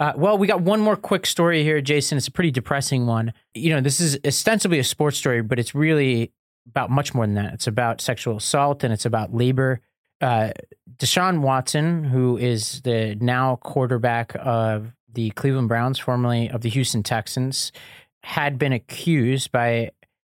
[0.06, 2.16] Uh, well, we got one more quick story here, Jason.
[2.16, 3.34] It's a pretty depressing one.
[3.56, 6.32] You know, this is ostensibly a sports story, but it's really
[6.68, 7.56] about much more than that.
[7.56, 9.82] It's about sexual assault and it's about labor.
[10.22, 10.52] Uh,
[10.98, 17.02] Deshaun Watson, who is the now quarterback of the Cleveland Browns, formerly of the Houston
[17.02, 17.72] Texans,
[18.22, 19.90] had been accused by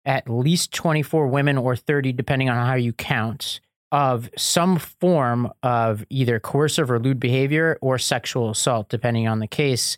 [0.04, 3.58] at least 24 women or 30, depending on how you count,
[3.92, 9.46] of some form of either coercive or lewd behavior or sexual assault, depending on the
[9.46, 9.96] case.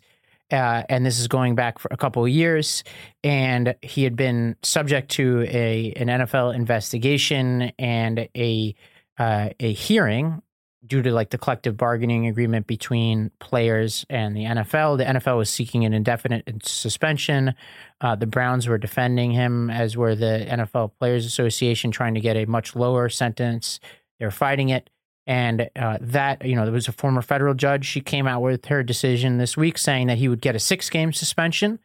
[0.51, 2.83] Uh, and this is going back for a couple of years.
[3.23, 8.75] And he had been subject to a an NFL investigation and a
[9.17, 10.41] uh, a hearing
[10.85, 14.97] due to like the collective bargaining agreement between players and the NFL.
[14.97, 17.53] The NFL was seeking an indefinite suspension.
[18.01, 22.37] Uh, the Browns were defending him, as were the NFL Players Association, trying to get
[22.37, 23.79] a much lower sentence.
[24.19, 24.89] They're fighting it.
[25.27, 27.85] And uh, that, you know, there was a former federal judge.
[27.85, 30.89] She came out with her decision this week saying that he would get a six
[30.89, 31.77] game suspension.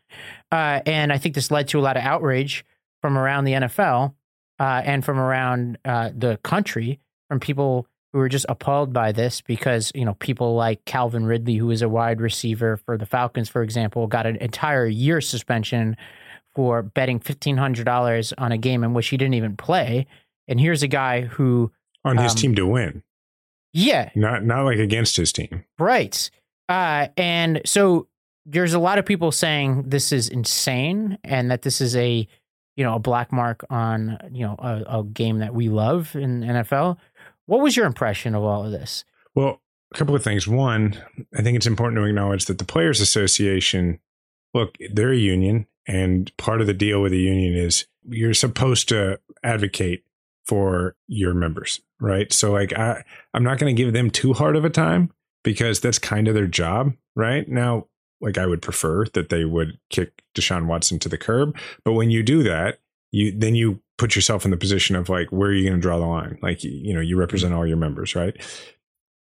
[0.51, 2.65] Uh, and I think this led to a lot of outrage
[3.03, 4.15] from around the NFL
[4.59, 9.41] uh, and from around uh, the country from people who were just appalled by this
[9.41, 13.49] because you know people like Calvin Ridley, who is a wide receiver for the Falcons,
[13.49, 15.97] for example, got an entire year suspension
[16.55, 20.07] for betting fifteen hundred dollars on a game in which he didn't even play.
[20.47, 21.73] And here's a guy who
[22.05, 23.03] on his um, team to win,
[23.73, 25.65] yeah, not not like against his team.
[25.81, 26.31] right.
[26.69, 28.07] Uh, and so
[28.47, 32.29] there's a lot of people saying this is insane and that this is a
[32.77, 36.43] you know a black mark on you know a, a game that we love in
[36.43, 36.97] NFL.
[37.47, 39.05] What was your impression of all of this?
[39.35, 39.61] Well,
[39.93, 40.49] a couple of things.
[40.49, 41.01] One,
[41.37, 44.01] I think it's important to acknowledge that the Players Association,
[44.53, 48.89] look, they're a union, and part of the deal with the union is you're supposed
[48.89, 50.05] to advocate
[50.45, 52.33] for your members, right?
[52.33, 53.03] So, like, I,
[53.33, 55.11] I'm not going to give them too hard of a time
[55.43, 57.49] because that's kind of their job, right?
[57.49, 57.87] Now,
[58.21, 62.11] like, I would prefer that they would kick Deshaun Watson to the curb, but when
[62.11, 62.79] you do that,
[63.11, 65.81] you then you put yourself in the position of like where are you going to
[65.81, 68.37] draw the line like you know you represent all your members right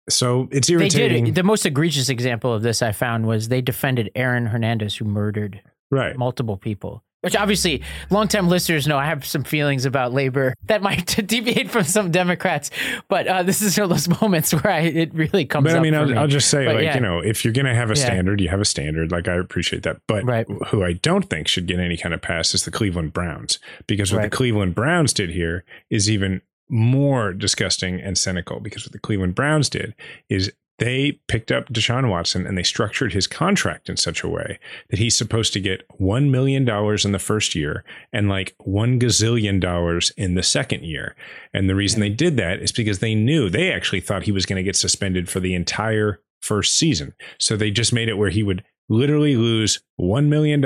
[0.09, 1.35] so it's They irritating did.
[1.35, 5.61] The most egregious example of this I found was they defended Aaron Hernandez, who murdered
[5.91, 7.03] right multiple people.
[7.23, 11.85] Which obviously, longtime listeners know I have some feelings about labor that might deviate from
[11.85, 12.69] some Democrats,
[13.07, 15.67] but uh, this is one of those moments where I, it really comes.
[15.67, 16.17] but i mean I'll, me.
[16.17, 16.95] I'll just say But like yeah.
[16.95, 18.05] you know if you're going to have a Yeah.
[18.05, 20.45] standard you have a standard like i appreciate that but Right.
[20.67, 24.11] who i don't think should get any kind of pass is the cleveland browns because
[24.11, 24.29] what Right.
[24.31, 29.35] the cleveland browns did here is even more disgusting and cynical because what the cleveland
[29.35, 29.93] browns did
[30.29, 34.59] is they picked up Deshaun Watson and they structured his contract in such a way
[34.89, 39.59] that he's supposed to get $1 million in the first year and like $1 gazillion
[39.59, 41.15] dollars in the second year.
[41.53, 44.45] And the reason they did that is because they knew they actually thought he was
[44.45, 47.13] going to get suspended for the entire first season.
[47.39, 50.63] So they just made it where he would literally lose $1 million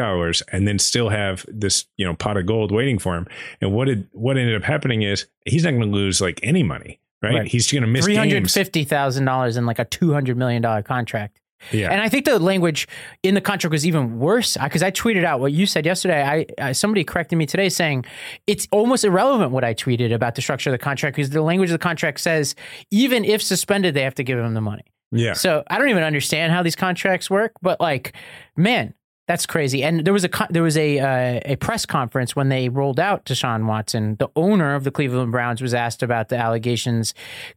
[0.52, 3.28] and then still have this, you know, pot of gold waiting for him.
[3.62, 6.64] And what did, what ended up happening is he's not going to lose like any
[6.64, 7.34] money, right?
[7.36, 7.48] Right.
[7.48, 10.62] He's going to miss three hundred fifty thousand dollars in like a two hundred million
[10.62, 11.40] dollar contract.
[11.72, 11.90] Yeah.
[11.92, 12.88] And I think the language
[13.24, 16.22] in the contract was even worse because I tweeted out what you said yesterday.
[16.22, 18.06] I, I somebody corrected me today saying
[18.46, 21.70] it's almost irrelevant what I tweeted about the structure of the contract because the language
[21.70, 22.54] of the contract says
[22.92, 24.84] even if suspended, they have to give him the money.
[25.12, 25.34] yeah.
[25.34, 28.14] So I don't even understand how these contracts work, but like,
[28.56, 28.94] man,
[29.28, 29.84] that's crazy.
[29.84, 33.26] And there was a there was a uh, a press conference when they rolled out
[33.26, 34.16] Deshaun Watson.
[34.20, 37.14] The owner of the Cleveland Browns was asked about the allegations.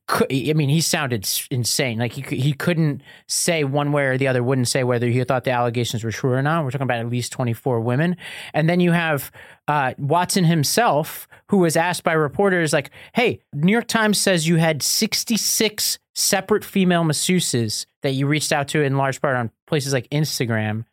[0.09, 1.99] I mean, he sounded insane.
[2.01, 4.43] Like he he couldn't say one way or the other.
[4.43, 6.65] Wouldn't say whether he thought the allegations were true or not.
[6.65, 8.17] We're talking about at least twenty four women,
[8.53, 9.31] and then you have
[9.69, 14.57] uh, Watson himself, who was asked by reporters, like, "Hey, New York Times says you
[14.57, 19.51] had sixty six separate female masseuses that you reached out to in large part on
[19.67, 20.85] places like Instagram.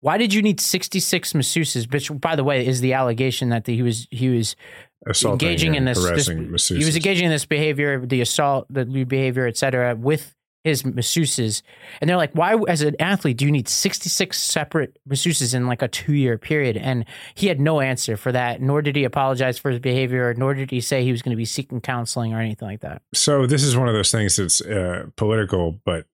[0.00, 1.92] Why did you need 66 masseuses?
[1.92, 4.56] Which, by the way, is the allegation that he was he was
[5.06, 6.26] Assaulting engaging in this, this
[6.68, 10.34] he was engaging in this behavior, the assault, the lewd behavior, et cetera, with
[10.66, 11.62] his masseuses.
[12.00, 15.80] And they're like, why, as an athlete, do you need 66 separate masseuses in like
[15.80, 16.76] a two year period?
[16.76, 17.04] And
[17.36, 20.72] he had no answer for that, nor did he apologize for his behavior, nor did
[20.72, 23.02] he say he was going to be seeking counseling or anything like that.
[23.14, 26.06] So this is one of those things that's uh, political, but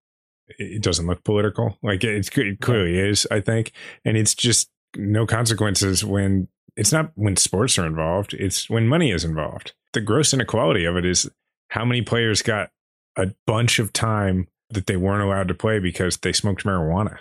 [0.58, 1.78] it doesn't look political.
[1.82, 3.72] Like it's it clearly is, I think,
[4.04, 8.34] and it's just no consequences when it's not when sports are involved.
[8.34, 9.72] It's when money is involved.
[9.92, 11.30] The gross inequality of it is
[11.70, 12.70] how many players got
[13.16, 17.18] a bunch of time that they weren't allowed to play because they smoked marijuana.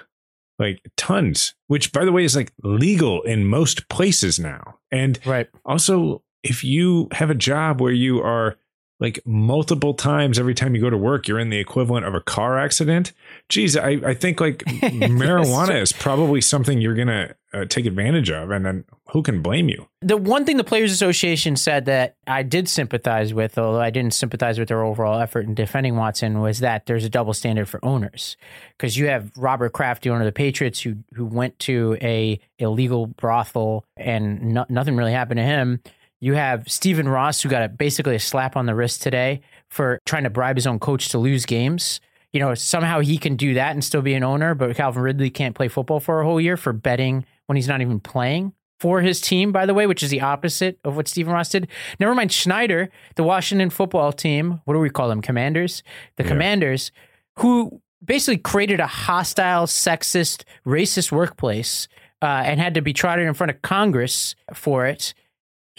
[0.59, 4.77] Like tons, which by the way is like legal in most places now.
[4.91, 5.49] And Right.
[5.65, 8.57] also, if you have a job where you are
[9.01, 12.21] like multiple times every time you go to work, you're in the equivalent of a
[12.21, 13.13] car accident.
[13.49, 18.29] Geez, I, I think like marijuana is probably something you're going to uh, take advantage
[18.29, 18.51] of.
[18.51, 19.87] And then who can blame you?
[20.01, 24.13] The one thing the Players Association said that I did sympathize with, although I didn't
[24.13, 27.83] sympathize with their overall effort in defending Watson, was that there's a double standard for
[27.83, 28.37] owners.
[28.77, 32.39] Because you have Robert Kraft, the owner of the Patriots, who who went to a
[32.59, 35.81] illegal brothel and no, nothing really happened to him.
[36.21, 39.99] You have Stephen Ross, who got a, basically a slap on the wrist today for
[40.05, 41.99] trying to bribe his own coach to lose games.
[42.31, 45.29] You know, somehow he can do that and still be an owner, but Calvin Ridley
[45.31, 49.01] can't play football for a whole year for betting when he's not even playing for
[49.01, 51.67] his team, by the way, which is the opposite of what Stephen Ross did.
[51.99, 54.61] Never mind Snyder, the Washington football team.
[54.65, 55.21] What do we call them?
[55.21, 55.83] Commanders.
[56.17, 56.29] The Yeah.
[56.29, 56.91] Commanders,
[57.37, 61.87] who basically created a hostile, sexist, racist workplace
[62.21, 65.13] uh, and had to be trotted in front of Congress for it.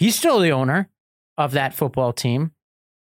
[0.03, 0.89] He's still the owner
[1.37, 2.51] of that football team.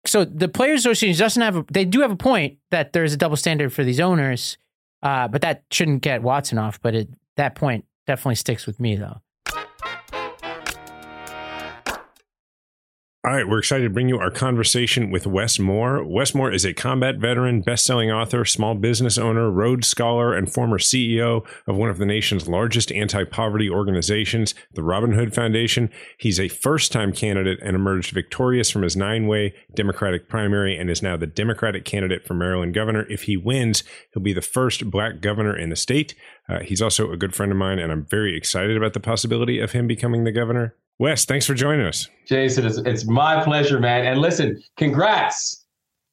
[0.05, 3.17] So the Players Association doesn't have a, they do have a point that there's a
[3.17, 4.59] double standard for these owners,
[5.01, 6.79] uh, but that shouldn't get Watson off.
[6.79, 9.19] But it, that point definitely sticks with me, though.
[13.23, 16.03] All right, we're excited to bring you our conversation with Wes Moore.
[16.03, 20.79] Wes Moore is a combat veteran, best-selling author, small business owner, Rhodes Scholar, and former
[20.79, 25.91] CEO of one of the nation's largest anti-poverty organizations, the Robin Hood Foundation.
[26.17, 31.15] He's a first-time candidate and emerged victorious from his nine-way Democratic primary and is now
[31.15, 33.05] the Democratic candidate for Maryland governor.
[33.07, 33.83] If he wins,
[34.15, 36.15] he'll be the first black governor in the state.
[36.49, 39.59] Uh, he's also a good friend of mine, and I'm very excited about the possibility
[39.59, 40.75] of him becoming the governor.
[41.01, 42.09] Wes, thanks for joining us.
[42.27, 44.05] Jason, it's, it's my pleasure, man.
[44.05, 45.60] And listen, congrats.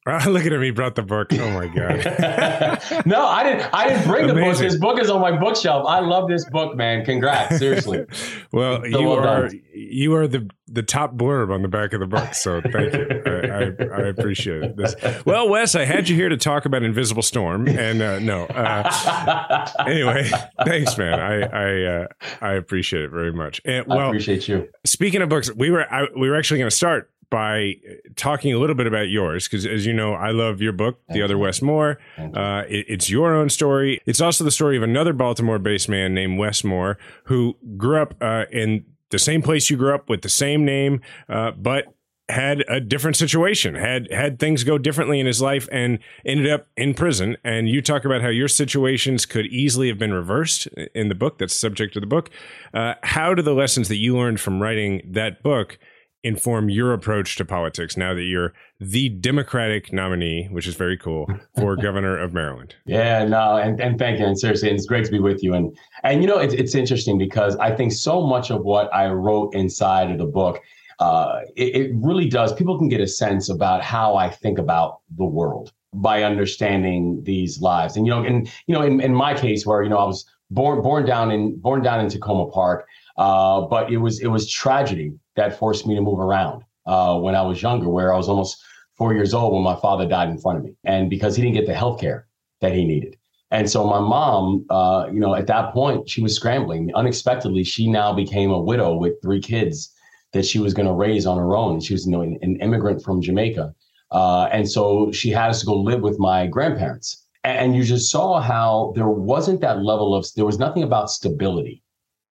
[0.27, 0.61] look at him.
[0.61, 1.33] He brought the book.
[1.33, 3.05] Oh my God.
[3.05, 4.35] no, I didn't I didn't bring Amazing.
[4.35, 4.57] the book.
[4.59, 5.85] This book is on my bookshelf.
[5.87, 7.03] I love this book, man.
[7.03, 7.59] Congrats.
[7.59, 8.05] Seriously.
[8.51, 9.61] well, so you well are done.
[9.73, 12.33] you are the the top blurb on the back of the book.
[12.33, 13.21] So thank you.
[13.25, 14.77] I, I, I, appreciate.
[14.77, 14.95] This,
[15.25, 18.45] well, Wes, I had you here to talk about Invisible Storm, and uh, no.
[18.45, 20.29] Uh, anyway,
[20.63, 21.19] thanks, man.
[21.19, 22.07] I I uh,
[22.41, 23.61] I appreciate it very much.
[23.65, 24.69] And well, I appreciate you.
[24.85, 27.75] Speaking of books, we were I, we were actually going to start by
[28.15, 31.17] talking a little bit about yours because as you know i love your book Thank
[31.17, 34.83] the other wes moore uh, it, it's your own story it's also the story of
[34.83, 39.69] another baltimore based man named wes moore who grew up uh, in the same place
[39.69, 41.93] you grew up with the same name, uh, but
[42.29, 46.67] had a different situation, had had things go differently in his life, and ended up
[46.77, 47.35] in prison.
[47.43, 51.39] And you talk about how your situations could easily have been reversed in the book.
[51.39, 52.29] That's the subject of the book.
[52.71, 55.79] Uh, how do the lessons that you learned from writing that book
[56.23, 61.27] inform your approach to politics now that you're the Democratic nominee, which is very cool,
[61.57, 62.75] for governor of Maryland.
[62.85, 64.25] Yeah, no, and, and thank you.
[64.25, 65.53] And seriously, and it's great to be with you.
[65.53, 69.09] And and you know, it's it's interesting because I think so much of what I
[69.09, 70.61] wrote inside of the book,
[70.99, 72.53] uh, it, it really does.
[72.53, 77.61] People can get a sense about how I think about the world by understanding these
[77.61, 77.95] lives.
[77.95, 80.25] And you know, and you know, in, in my case, where you know I was
[80.51, 82.87] born born down in born down in Takoma Park,
[83.19, 87.35] uh, but it was it was tragedy that forced me to move around uh, when
[87.35, 88.57] I was younger, where I was almost
[88.97, 91.55] four years old when my father died in front of me, and because he didn't
[91.55, 92.27] get the health care
[92.61, 93.17] that he needed.
[93.51, 96.91] And so my mom, uh, you know, at that point, she was scrambling.
[96.95, 99.91] Unexpectedly, she now became a widow with three kids
[100.33, 101.81] that she was going to raise on her own.
[101.81, 103.73] She was you know, an, an immigrant from Jamaica.
[104.11, 107.25] Uh, and so she had us to go live with my grandparents.
[107.43, 111.81] And you just saw how there wasn't that level of, there was nothing about stability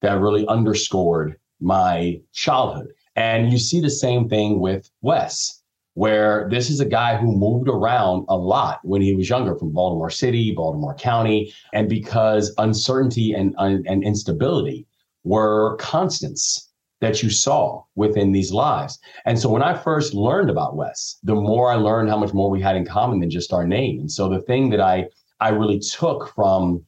[0.02, 2.88] that really underscored my childhood.
[3.16, 5.62] And you see the same thing with Wes,
[5.93, 9.72] where this is a guy who moved around a lot when he was younger from
[9.72, 11.54] Baltimore City, Baltimore County.
[11.74, 14.86] And because uncertainty and, and instability
[15.24, 16.70] were constants
[17.02, 19.00] that you saw within these lives.
[19.26, 22.50] And so when I first learned about Wes, the more I learned how much more
[22.50, 24.00] we had in common than just our name.
[24.00, 25.08] And so the thing that I
[25.41, 26.86] I really took from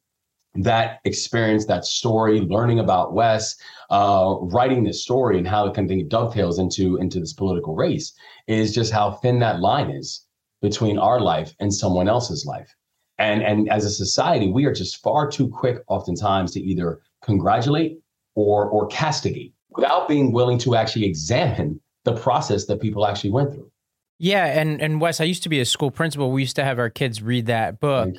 [0.57, 3.55] that experience, that story, learning about Wes,
[3.89, 8.13] uh, writing this story and how it kind of dovetails into into this political race
[8.47, 10.25] is just how thin that line is
[10.61, 12.73] between our life and someone else's life.
[13.19, 17.99] And and as a society, we are just far too quick, oftentimes, to either congratulate
[18.35, 23.53] or or castigate without being willing to actually examine the process that people actually went
[23.53, 23.71] through.
[24.19, 26.31] Yeah, and and Wes, I used to be a school principal.
[26.31, 28.15] We used to have our kids read that book.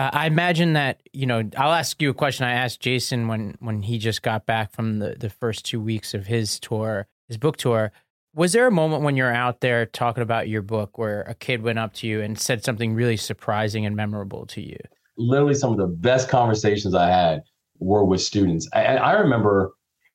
[0.00, 1.42] Uh, I imagine that you know.
[1.58, 2.46] I'll ask you a question.
[2.46, 6.14] I asked Jason when when he just got back from the the first two weeks
[6.14, 7.92] of his tour, his book tour.
[8.34, 11.60] Was there a moment when you're out there talking about your book where a kid
[11.60, 14.78] went up to you and said something really surprising and memorable to you?
[15.18, 17.42] Literally, some of the best conversations I had
[17.78, 18.70] were with students.
[18.72, 19.74] I, I remember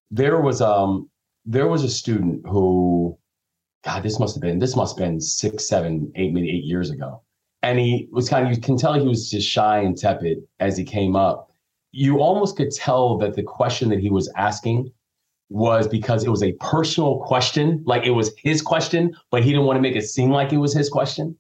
[0.10, 1.12] there was um
[1.46, 3.20] there was a student who,
[3.84, 6.90] God, this must have been this must have been six, seven, eight, maybe eight years
[6.90, 7.22] ago
[7.66, 10.78] and he was kind of you can tell he was just shy and tepid as
[10.78, 11.52] he came up.
[11.92, 14.92] You almost could tell that the question that he was asking
[15.50, 19.66] was because it was a personal question like it was his question but he didn't
[19.66, 21.36] want to make it seem like it was his question.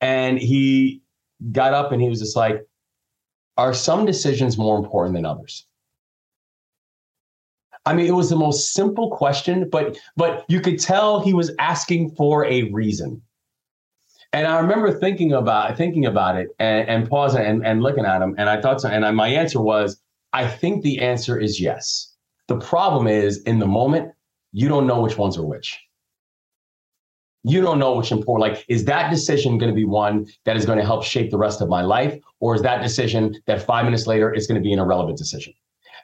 [0.00, 1.02] And he
[1.52, 2.66] got up and he was just like
[3.58, 5.66] are some decisions more important than others?
[7.84, 11.50] I mean, it was the most simple question, but but you could tell he was
[11.58, 13.20] asking for a reason.
[14.32, 18.20] And I remember thinking about thinking about it and, and pausing and, and looking at
[18.20, 18.34] him.
[18.38, 20.00] And I thought so, and I, my answer was,
[20.32, 22.14] I think the answer is yes.
[22.48, 24.12] The problem is in the moment,
[24.52, 25.78] you don't know which ones are which.
[27.44, 28.52] You don't know which important.
[28.52, 31.38] Like, is that decision going to be one that is going to help shape the
[31.38, 32.18] rest of my life?
[32.40, 35.54] Or is that decision that five minutes later is going to be an irrelevant decision?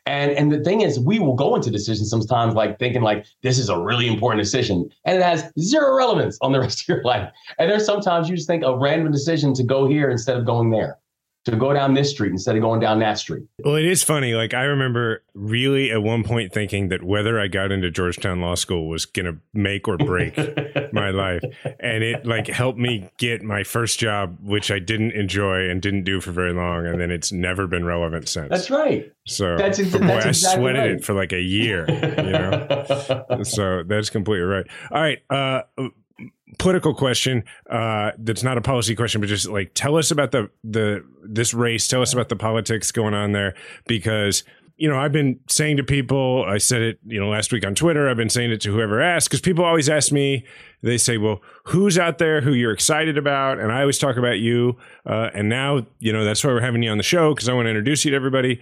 [0.07, 3.59] And and the thing is, we will go into decisions sometimes like thinking like this
[3.59, 7.05] is a really important decision, and it has zero relevance on the rest of your
[7.05, 7.33] life.
[7.59, 10.71] And there's sometimes you just think a random decision to go here instead of going
[10.71, 10.99] there.
[11.45, 13.45] To go down this street instead of going down that street.
[13.63, 14.35] Well, it is funny.
[14.35, 18.55] Like I remember really at one point thinking that whether I got into Georgetown Law
[18.55, 20.37] School was going to make or break
[20.93, 21.43] my life.
[21.81, 26.05] And it like helped me get my first job, which I didn't enjoy and didn't
[26.05, 26.87] do for very long.
[26.87, 28.49] And then it's never been relevant since.
[28.49, 29.13] That's right.
[29.27, 30.91] So That's ex- boy, that's I sweated right.
[30.93, 33.41] it for like a year, you know?
[33.43, 34.67] so that's completely right.
[34.91, 35.19] All right.
[35.29, 35.63] Uh,
[36.59, 40.51] political question uh that's not a policy question but just like tell us about the
[40.63, 43.55] the this race tell us about the politics going on there
[43.87, 44.45] because
[44.77, 47.75] you know i've been saying to people i said it you know last week on
[47.75, 50.45] twitter i've been saying it to whoever asks because people always ask me
[50.83, 54.39] they say well who's out there who you're excited about and i always talk about
[54.39, 54.77] you
[55.07, 57.53] uh, and now you know that's why we're having you on the show because i
[57.53, 58.61] want to introduce you to everybody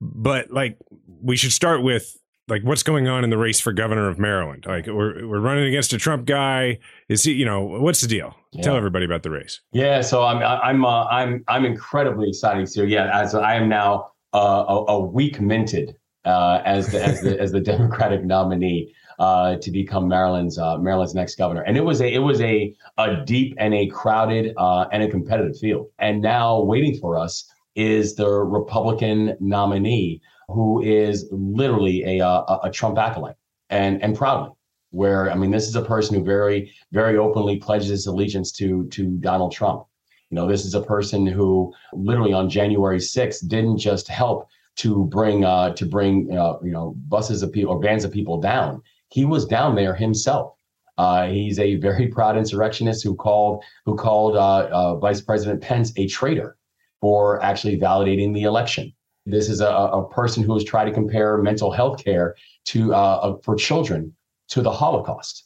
[0.00, 0.76] but like
[1.22, 2.18] we should start with
[2.48, 4.64] like what's going on in the race for governor of Maryland.
[4.66, 6.80] Like we're we're running against a Trump guy.
[7.12, 7.32] Is he?
[7.32, 8.34] You know what's the deal?
[8.62, 9.60] Tell everybody about the race.
[9.72, 12.70] Yeah, so I'm I'm uh, I'm I'm incredibly excited.
[12.70, 15.94] So yeah, as I am now uh, a, a week minted
[16.24, 21.14] uh, as the as the as the Democratic nominee uh, to become Maryland's uh, Maryland's
[21.14, 24.86] next governor, and it was a it was a a deep and a crowded uh,
[24.90, 25.88] and a competitive field.
[25.98, 27.44] And now waiting for us
[27.74, 33.36] is the Republican nominee, who is literally a a, a Trump acolyte,
[33.68, 34.50] and and proudly
[34.92, 38.86] where I mean, this is a person who very, very openly pledges his allegiance to
[38.88, 39.86] to Donald Trump.
[40.30, 45.04] You know, this is a person who literally on January 6th didn't just help to
[45.06, 48.82] bring uh, to bring uh, you know buses of people or vans of people down.
[49.08, 50.54] He was down there himself.
[50.98, 55.92] Uh, he's a very proud insurrectionist who called who called uh, uh, Vice President Pence
[55.96, 56.56] a traitor
[57.00, 58.92] for actually validating the election.
[59.24, 62.34] This is a, a person who has tried to compare mental health care
[62.66, 64.14] to uh, for children
[64.52, 65.44] to the Holocaust.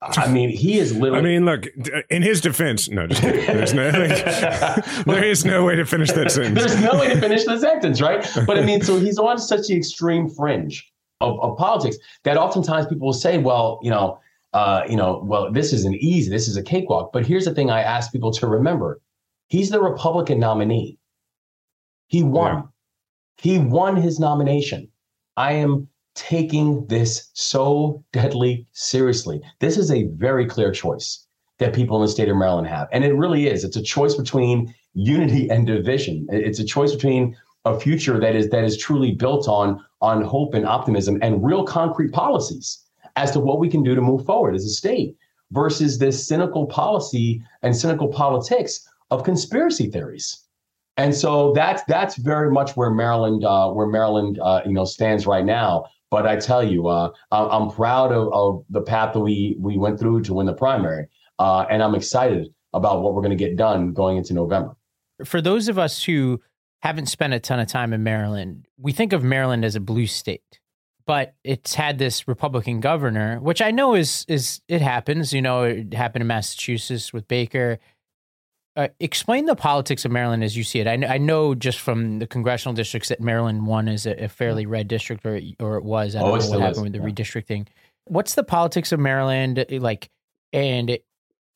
[0.00, 1.18] I mean, he is literally.
[1.18, 1.66] I mean, look.
[2.10, 3.46] In his defense, no, just kidding.
[3.46, 6.58] There's no, like, there is no way to finish that sentence.
[6.58, 8.26] There's no way to finish the sentence, right?
[8.46, 10.88] But I mean, so he's on such the extreme fringe
[11.20, 14.20] of, of politics that oftentimes people will say, well, you know,
[14.52, 16.30] uh, you know, well, this isn't easy.
[16.30, 17.12] This is a cakewalk.
[17.12, 19.00] But here's the thing: I ask people to remember:
[19.48, 20.96] he's the Republican nominee.
[22.06, 22.54] He won.
[22.54, 22.62] Yeah.
[23.38, 24.88] He won his nomination.
[25.36, 29.40] I am taking this so deadly seriously.
[29.60, 31.26] This is a very clear choice
[31.58, 32.88] that people in the state of Maryland have.
[32.92, 33.64] And it really is.
[33.64, 36.26] It's a choice between unity and division.
[36.30, 40.54] It's a choice between a future that is that is truly built on on hope
[40.54, 42.84] and optimism and real concrete policies
[43.16, 45.16] as to what we can do to move forward as a state
[45.52, 50.44] versus this cynical policy and cynical politics of conspiracy theories.
[50.96, 55.26] And so that's that's very much where Maryland uh, where Maryland uh, you know stands
[55.26, 55.86] right now.
[56.14, 59.98] But I tell you, uh, I'm, proud of, of the path that we we went
[59.98, 61.08] through to win the primary,
[61.40, 64.76] uh, and I'm excited about what we're going to get done going into November.
[65.24, 66.40] For those of us who
[66.82, 70.06] haven't spent a ton of time in Maryland, we think of Maryland as a blue
[70.06, 70.60] state,
[71.04, 75.32] but it's had this Republican governor, which I know is is it happens.
[75.32, 77.80] You know, it happened in Massachusetts with Baker.
[78.76, 80.88] Uh, explain the politics of Maryland as you see it.
[80.88, 84.28] I know, I know just from the congressional districts that Maryland one is a, a
[84.28, 86.16] fairly red district, or or it was.
[86.16, 87.14] I Oh, don't it know still what is, happened with the yeah.
[87.14, 87.66] redistricting.
[88.06, 90.10] What's the politics of Maryland like?
[90.52, 90.98] And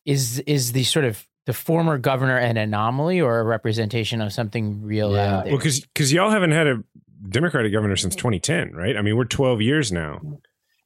[0.04, 4.82] is is the sort of the former governor an anomaly or a representation of something
[4.82, 5.38] real Yeah.
[5.38, 5.52] out there?
[5.54, 6.84] Well, because because y'all haven't had a
[7.28, 8.96] Democratic governor since 2010, right?
[8.96, 10.20] I mean, we're 12 years now.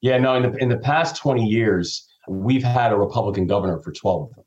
[0.01, 0.35] Yeah, no.
[0.35, 4.35] In the in the past 20 years, we've had a Republican governor for 12 of
[4.37, 4.45] them.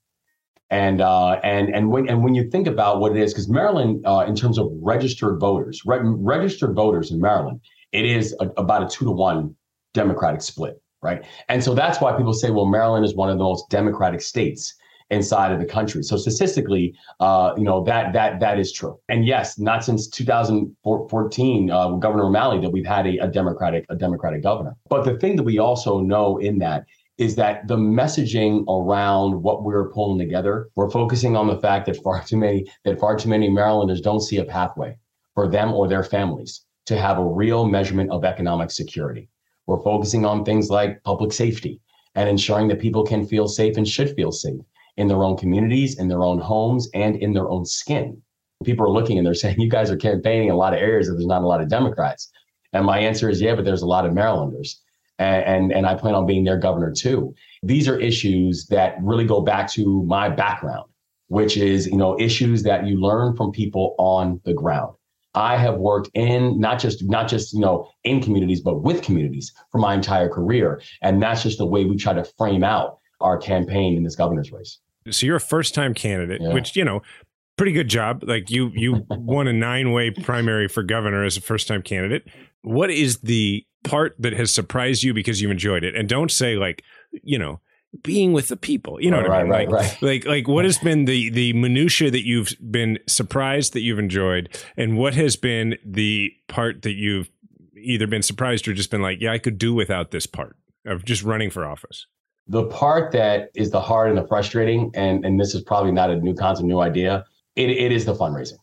[0.72, 4.03] And uh, and and when and when you think about what it is, because Maryland,
[4.05, 7.61] uh, in terms of registered voters, re- registered voters in Maryland,
[7.91, 9.55] it is a, about a two to one
[9.93, 11.24] Democratic split, right?
[11.49, 14.76] And so that's why people say, well, Maryland is one of the most Democratic states
[15.09, 16.03] inside of the country.
[16.03, 18.99] So statistically, uh, you know that that that is true.
[19.09, 23.95] And yes, not since 2014, uh, Governor O'Malley, that we've had a, a Democratic a
[23.95, 24.76] Democratic governor.
[24.89, 26.86] But the thing that we also know in that
[27.18, 32.01] is that the messaging around what we're pulling together, we're focusing on the fact that
[32.03, 34.97] far too many that far too many Marylanders don't see a pathway
[35.34, 39.30] for them or their families to have a real measurement of economic security.
[39.66, 41.82] We're focusing on things like public safety
[42.16, 44.61] and ensuring that people can feel safe and should feel safe
[44.97, 48.22] in their own communities, in their own homes, and in their own skin.
[48.63, 51.07] People are looking and they're saying, you guys are campaigning in a lot of areas
[51.07, 52.32] that there's not a lot of Democrats.
[52.72, 54.82] And my answer is, yeah, but there's a lot of Marylanders.
[55.18, 57.34] And, and, and I plan on being their governor too.
[57.63, 60.86] These are issues that really go back to my background,
[61.28, 64.93] which is, you know, issues that you learn from people on the ground.
[65.34, 69.51] I have worked in not just not just you know in communities, but with communities
[69.70, 73.38] for my entire career, and that's just the way we try to frame out our
[73.38, 74.80] campaign in this governor's race.
[75.11, 76.53] So you're a first time candidate, Yeah.
[76.53, 77.01] which, you know,
[77.57, 78.24] pretty good job.
[78.26, 82.24] Like you you won a nine way primary for governor as a first time candidate.
[82.61, 85.95] What is the part that has surprised you because you've enjoyed it?
[85.95, 87.59] And don't say like you know
[88.03, 89.01] being with the people.
[89.01, 89.51] You know what right, I mean?
[89.51, 90.01] Right, like, right.
[90.01, 94.49] like like what has been the the minutia that you've been surprised that you've enjoyed,
[94.77, 97.29] and what has been the part that you've
[97.75, 100.55] either been surprised or just been like, yeah, I could do without this part
[100.86, 102.07] of just running for office.
[102.47, 106.09] The part that is the hard and the frustrating, and and this is probably not
[106.09, 107.25] a new concept, new idea.
[107.55, 108.59] It it is the fundraising,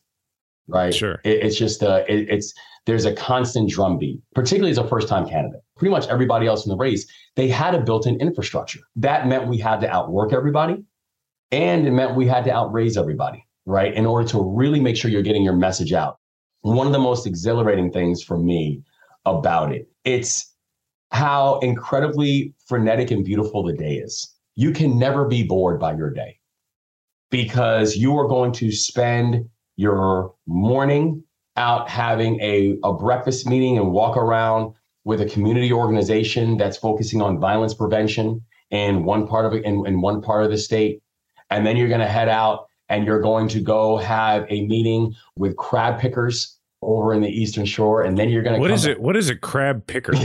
[0.69, 0.95] right?
[0.95, 1.21] Sure.
[1.25, 2.55] It, it's just uh, it, it's
[2.87, 5.61] there's a constant drumbeat, particularly as a first time candidate.
[5.77, 7.07] Pretty much everybody else in the race,
[7.37, 8.81] they had a built in infrastructure.
[8.97, 10.83] That meant we had to outwork everybody,
[11.51, 13.93] and it meant we had to outraise everybody, right?
[13.95, 16.19] In order to really make sure you're getting your message out.
[16.63, 18.83] One of the most exhilarating things for me
[19.25, 20.55] about it, it's
[21.11, 24.35] how incredibly frenetic and beautiful the day is.
[24.55, 26.39] You can never be bored by your day
[27.31, 31.25] because you are going to spend your morning
[31.57, 34.75] out having a, a breakfast meeting and walk around
[35.05, 39.87] with a community organization that's focusing on violence prevention in one part of it in,
[39.87, 41.03] in one part of the state.
[41.51, 45.15] And then you're going to head out and you're going to go have a meeting
[45.37, 48.61] with crab pickers over in the Eastern Shore, and then you're going to.
[48.61, 49.01] What is it?
[49.01, 50.13] What is a crab picker?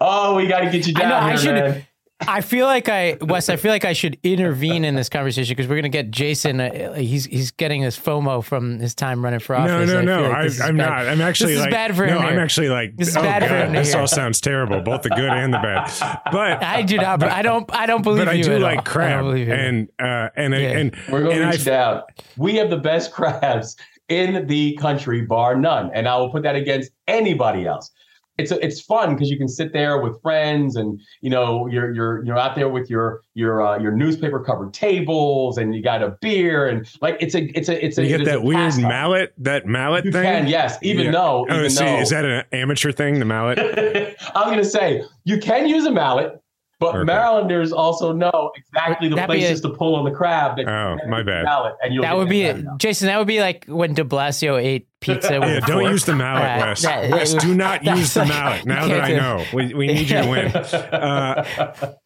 [0.00, 1.86] oh, we got to get you down I know, I here, should- man.
[2.20, 3.50] I feel like I, Wes.
[3.50, 6.60] I feel like I should intervene in this conversation because we're gonna get Jason.
[6.60, 9.88] Uh, he's he's getting this FOMO from his time running for office.
[9.90, 10.22] No, no, I no.
[10.28, 10.88] like I, this is I'm bad.
[10.88, 11.06] not.
[11.08, 12.14] I'm actually this like is bad for him.
[12.14, 12.20] no.
[12.26, 15.10] I'm actually like This is oh bad for him this all sounds terrible, both the
[15.10, 15.92] good and the bad.
[16.32, 17.20] But I do not.
[17.20, 17.70] But I don't.
[17.74, 18.80] I don't believe but I do at like all.
[18.80, 19.54] I crab, don't believe you.
[19.54, 20.58] and uh, and Yeah.
[20.78, 22.02] and We're going and to I reach down.
[22.38, 23.76] We have the best crabs
[24.08, 25.90] in the country, bar none.
[25.92, 27.90] And I will put that against anybody else.
[28.38, 31.94] It's a, it's fun because you can sit there with friends, and you know you're
[31.94, 36.02] you're you're out there with your your uh, your newspaper covered tables, and you got
[36.02, 38.88] a beer, and like it's a it's a it's a you get that weird pastime.
[38.88, 40.22] mallet, that mallet You thing.
[40.24, 41.12] can, yes, even Yeah.
[41.12, 43.18] though Oh, even see, though is that an amateur thing?
[43.20, 43.58] The mallet.
[44.34, 46.38] I'm going to say you can use a mallet,
[46.78, 47.04] but Okay.
[47.04, 50.56] Marylanders also know exactly the That'd places a- to pull on the crab.
[50.56, 51.44] That Oh, my use bad.
[51.44, 52.78] Mallet, and you'll that would be crab.
[52.78, 53.06] Jason.
[53.06, 55.40] That would be like when De Blasio ate pizza.
[55.40, 55.90] With Yeah, don't fork.
[55.92, 56.82] use the mallet, Uh, Wes.
[56.82, 58.66] that- Wes, do not use the like- mallet.
[58.66, 60.46] Now that I know, we, we need you to win.
[60.56, 61.44] Uh,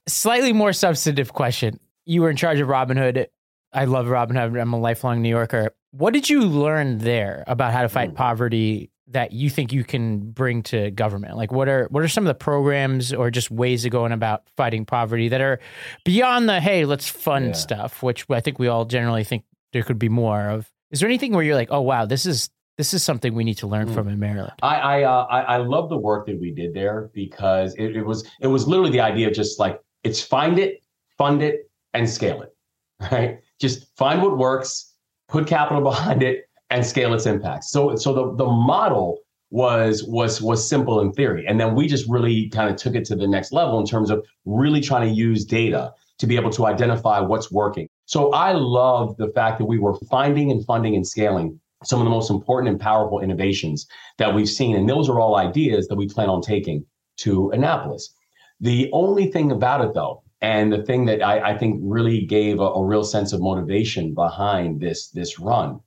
[0.08, 1.78] Slightly more substantive question.
[2.06, 3.28] You were in charge of Robin Hood.
[3.72, 4.56] I love Robin Hood.
[4.56, 5.70] I'm a lifelong New Yorker.
[5.92, 10.30] What did you learn there about how to fight poverty that you think you can
[10.30, 11.36] bring to government?
[11.36, 14.42] Like what are what are some of the programs or just ways of going about
[14.56, 15.58] fighting poverty that are
[16.04, 17.52] beyond the hey, let's fund Yeah.
[17.52, 20.70] stuff, which I think we all generally think there could be more of.
[20.90, 23.58] Is there anything where you're like, oh wow, this is this is something we need
[23.58, 23.94] to learn Mm.
[23.94, 24.54] from in Maryland?
[24.62, 28.02] I I, uh, I I love the work that we did there because it, it
[28.06, 30.82] was it was literally the idea of just like it's find it,
[31.18, 32.54] fund it, and scale it.
[33.12, 33.40] Right?
[33.61, 34.94] Just find what works,
[35.28, 37.64] put capital behind it, and scale its impact.
[37.64, 39.18] So so the the model
[39.50, 43.04] was was was simple in theory, and then we just really kind of took it
[43.06, 46.50] to the next level in terms of really trying to use data to be able
[46.50, 47.88] to identify what's working.
[48.04, 52.04] So I love the fact that we were finding and funding and scaling some of
[52.04, 53.86] the most important and powerful innovations
[54.18, 54.76] that we've seen.
[54.76, 56.84] And those are all ideas that we plan on taking
[57.18, 58.12] to Annapolis.
[58.60, 62.60] The only thing about it, though, and the thing that I, I think really gave
[62.60, 65.80] a, a real sense of motivation behind this, this run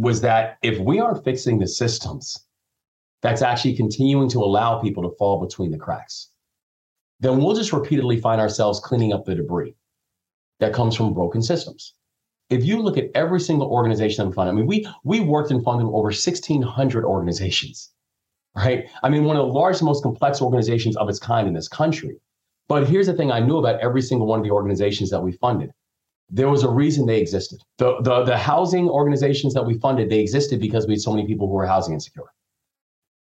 [0.00, 2.46] was that if we aren't fixing the systems
[3.22, 6.30] that's actually continuing to allow people to fall between the cracks,
[7.20, 9.74] then we'll just repeatedly find ourselves cleaning up the debris
[10.58, 11.94] that comes from broken systems
[12.50, 15.52] if you look at every single organization that we funded, I mean, we we worked
[15.52, 17.90] and funded over 1,600 organizations,
[18.56, 18.90] right?
[19.02, 22.20] I mean, one of the largest, most complex organizations of its kind in this country.
[22.68, 25.32] But here's the thing I knew about every single one of the organizations that we
[25.32, 25.70] funded.
[26.30, 27.60] There was a reason they existed.
[27.78, 31.26] The, the, the housing organizations that we funded, they existed because we had so many
[31.26, 32.32] people who were housing insecure.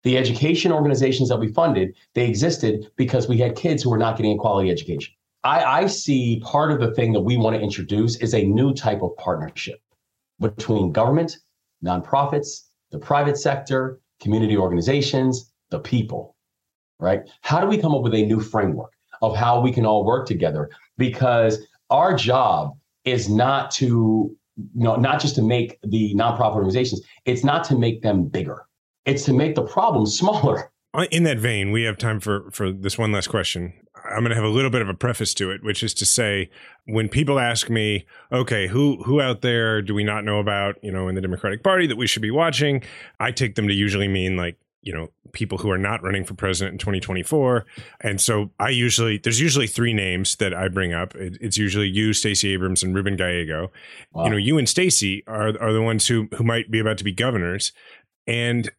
[0.03, 4.15] The education organizations that we funded, they existed because we had kids who were not
[4.15, 5.13] getting a quality education.
[5.43, 8.73] I, I see part of the thing that we want to introduce is a new
[8.73, 9.81] type of partnership
[10.39, 11.37] between government,
[11.83, 16.35] nonprofits, the private sector, community organizations, the people,
[16.99, 17.21] right?
[17.41, 18.91] How do we come up with a new framework
[19.21, 20.69] of how we can all work together?
[20.97, 22.77] Because our job
[23.11, 23.85] is not to,
[24.75, 28.65] you know, not just to make the nonprofit organizations, it's not to make them bigger.
[29.05, 30.71] It's to make the problem smaller.
[31.11, 33.73] In that vein, we have time for for this one last question.
[34.05, 36.05] I'm going to have a little bit of a preface to it, which is to
[36.05, 36.49] say,
[36.85, 40.91] when people ask me, okay, who who out there do we not know about, you
[40.91, 42.81] know, in the Democratic Party that we should be watching?
[43.19, 46.33] I take them to usually mean like you know people who are not running for
[46.33, 47.65] president in 2024
[48.01, 51.15] and so i usually there's usually three names that i bring up.
[51.15, 53.71] It, it's usually you stacey abrams and ruben gallego.
[54.13, 54.25] Wow.
[54.25, 57.03] you know you and stacey are are the ones who who might be about to
[57.03, 57.71] be governors.
[58.27, 58.69] And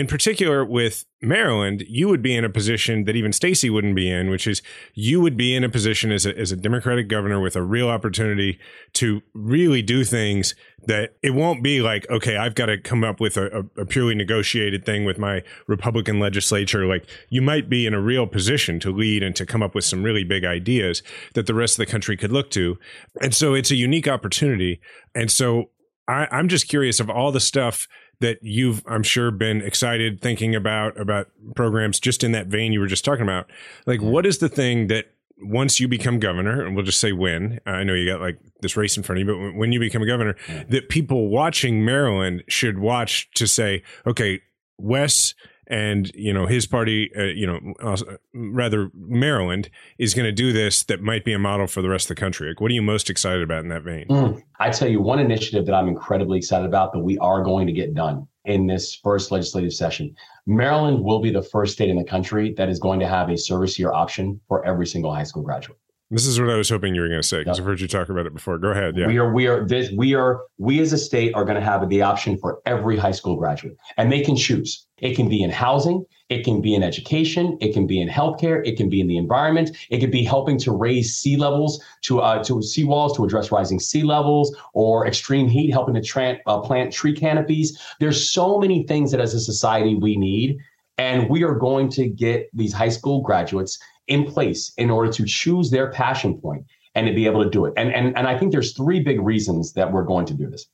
[0.00, 4.10] in particular with Maryland, you would be in a position that even Stacey wouldn't be
[4.10, 4.62] in, which is
[4.94, 7.90] you would be in a position as a, as a Democratic governor with a real
[7.90, 8.58] opportunity
[8.94, 10.54] to really do things
[10.86, 14.14] that it won't be like, okay, I've got to come up with a, a purely
[14.14, 16.86] negotiated thing with my Republican legislature.
[16.86, 19.84] Like you might be in a real position to lead and to come up with
[19.84, 21.02] some really big ideas
[21.34, 22.78] that the rest of the country could look to.
[23.20, 24.80] And so it's a unique opportunity.
[25.14, 25.68] And so
[26.08, 27.86] I, I'm just curious of all the stuff
[28.20, 32.80] that you've i'm sure been excited thinking about about programs just in that vein you
[32.80, 33.50] were just talking about.
[33.86, 35.06] Like what is the thing that
[35.42, 38.76] once you become governor and we'll just say when i know you got like this
[38.76, 40.68] race in front of you but when you become a governor mm.
[40.68, 44.40] that people watching maryland should watch to say okay
[44.76, 45.34] wes
[45.70, 47.96] and you know his party, uh, you know, uh,
[48.34, 52.10] rather Maryland is going to do this that might be a model for the rest
[52.10, 52.48] of the country.
[52.48, 54.06] Like, what are you most excited about in that vein?
[54.08, 57.66] Mm, I tell you, one initiative that I'm incredibly excited about that we are going
[57.66, 60.14] to get done in this first legislative session.
[60.46, 63.36] Maryland will be the first state in the country that is going to have a
[63.36, 65.78] service year option for every single high school graduate.
[66.12, 67.60] This is what I was hoping you were going to say because.
[67.60, 68.58] I've heard you talk about it before.
[68.58, 68.96] Go ahead.
[68.96, 69.06] Yeah.
[69.06, 71.88] We are, we are, this, we are, we as a state are going to have
[71.88, 74.86] the option for every high school graduate and they can choose.
[74.98, 76.04] It can be in housing.
[76.28, 77.56] It can be in education.
[77.60, 78.66] It can be in healthcare.
[78.66, 79.70] It can be in the environment.
[79.88, 83.52] It could be helping to raise sea levels to, uh, to sea walls to address
[83.52, 87.80] rising sea levels or extreme heat, helping to tra- uh, plant tree canopies.
[88.00, 90.58] There's so many things that as a society we need.
[90.98, 93.78] And we are going to get these high school graduates
[94.10, 97.64] in place in order to choose their passion point and to be able to do
[97.64, 97.72] it.
[97.76, 100.66] And, and, and I think there's three big reasons that we're going to do this.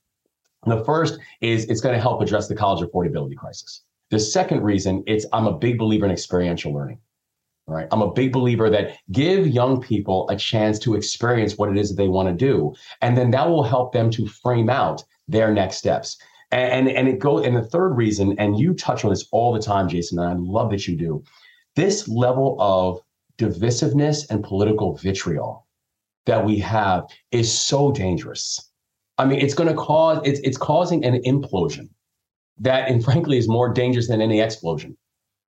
[0.65, 3.83] the first is it's going to help address the college affordability crisis.
[4.09, 6.99] The second reason it's I'm a big believer in experiential learning.
[7.69, 7.87] Right.
[7.91, 11.89] I'm a big believer that give young people a chance to experience what it is
[11.89, 12.73] that they want to do.
[13.01, 16.17] And then that will help them to frame out their next steps.
[16.51, 19.51] And, and, and it goes, and the third reason, and you touch on this all
[19.51, 21.21] the time, Jason, and I love that you do,
[21.75, 23.01] this level of
[23.37, 25.67] divisiveness and political vitriol
[26.25, 28.71] that we have is so dangerous.
[29.17, 31.89] I mean, it's going to cause it's it's causing an implosion
[32.59, 34.97] that, and frankly, is more dangerous than any explosion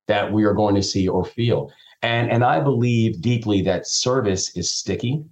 [0.08, 1.70] that we are going to see or feel.
[2.02, 5.22] And and I believe deeply that service is sticky.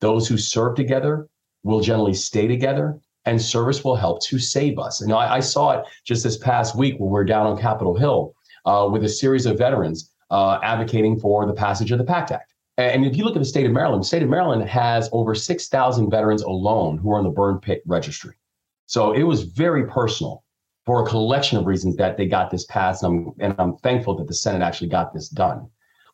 [0.00, 1.28] Those who serve together
[1.64, 5.00] will generally stay together, and service will help to save us.
[5.00, 7.96] And I, I saw it just this past week when we are down on Capitol
[7.96, 8.34] Hill
[8.66, 12.52] uh, with a series of veterans uh, advocating for the passage of the PACT Act.
[12.78, 15.34] And if you look at the state of Maryland, the state of Maryland has over
[15.34, 18.34] 6,000 veterans alone who are on the burn pit registry.
[18.84, 20.44] So it was very personal
[20.84, 23.02] for a collection of reasons that they got this passed.
[23.02, 25.68] And I'm, and I'm thankful that the Senate actually got this done.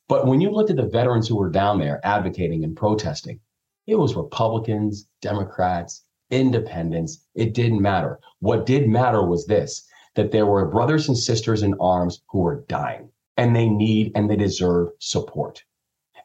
[0.08, 3.40] But when you looked at the veterans who were down there advocating and protesting,
[3.86, 7.26] it was Republicans, Democrats, independents.
[7.34, 8.20] It didn't matter.
[8.38, 12.64] What did matter was this that there were brothers and sisters in arms who were
[12.68, 15.62] dying and they need and they deserve support.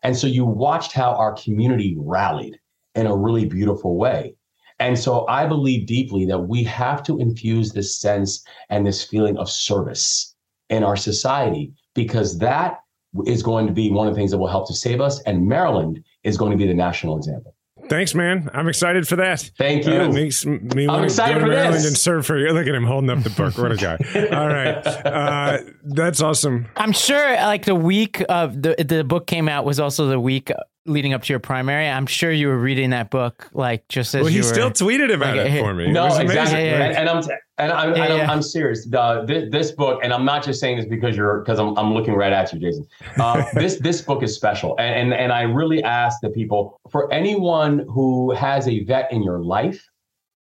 [0.04, 2.60] And so you watched how our community rallied
[2.96, 4.36] in a really beautiful way.
[4.80, 9.38] And so I believe deeply that we have to infuse this sense and this feeling
[9.38, 10.36] of service
[10.70, 12.80] in our society because that
[13.26, 15.20] is going to be one of the things that will help to save us.
[15.24, 17.56] And Maryland is going to be the national example.
[17.90, 18.50] Thanks, man.
[18.54, 19.52] I'm excited for that.
[19.58, 19.94] Thank you.
[19.94, 21.88] Uh, makes me want to go to Maryland this.
[21.88, 22.52] and serve for you.
[22.52, 23.58] Look at him holding up the book.
[23.58, 23.98] What a guy.
[24.32, 24.86] All right.
[24.86, 26.68] Uh, that's awesome.
[26.76, 30.52] I'm sure like the week of the, the book came out was also the week
[30.88, 31.88] leading up to your primary.
[31.88, 35.14] I'm sure you were reading that book like just as well, he were, still tweeted
[35.14, 35.92] about like, it for me.
[35.92, 36.66] No, exactly.
[36.66, 36.86] Yeah, yeah, yeah.
[36.86, 37.24] And, and, I'm
[37.58, 38.86] and I'm, yeah, and I'm, I'm, serious.
[38.86, 41.94] The, this, this, book, and I'm not just saying this because you're because I'm, I'm
[41.94, 42.88] looking right at you, Jason.
[43.20, 47.12] Uh, this this book is special, and, and and I really ask the people for
[47.12, 49.86] anyone who has a vet in your life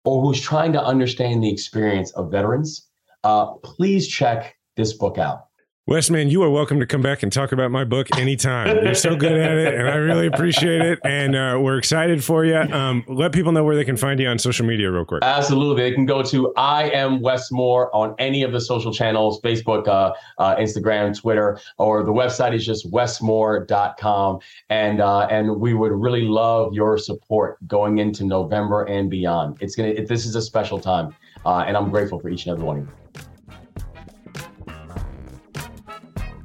[0.05, 2.89] or who's trying to understand the experience of veterans,
[3.25, 5.47] uh, please check this book out.
[5.87, 8.83] Westman, you are welcome to come back and talk about my book anytime.
[8.83, 10.99] You're so good at it, and I really appreciate it.
[11.05, 12.57] And uh, we're excited for you.
[12.57, 15.23] Um, let people know where they can find you on social media, real quick.
[15.23, 19.43] Absolutely, they can go to I am Wes Moore on any of the social channels:
[19.43, 24.39] Facebook, uh, uh, Instagram, Twitter, or the website is just wesmoore.com.
[24.71, 29.59] And uh, and we would really love your support going into November and beyond.
[29.61, 29.91] It's gonna.
[29.91, 31.15] It, this is a special time,
[31.45, 33.04] uh, and I'm grateful for each and every one of you.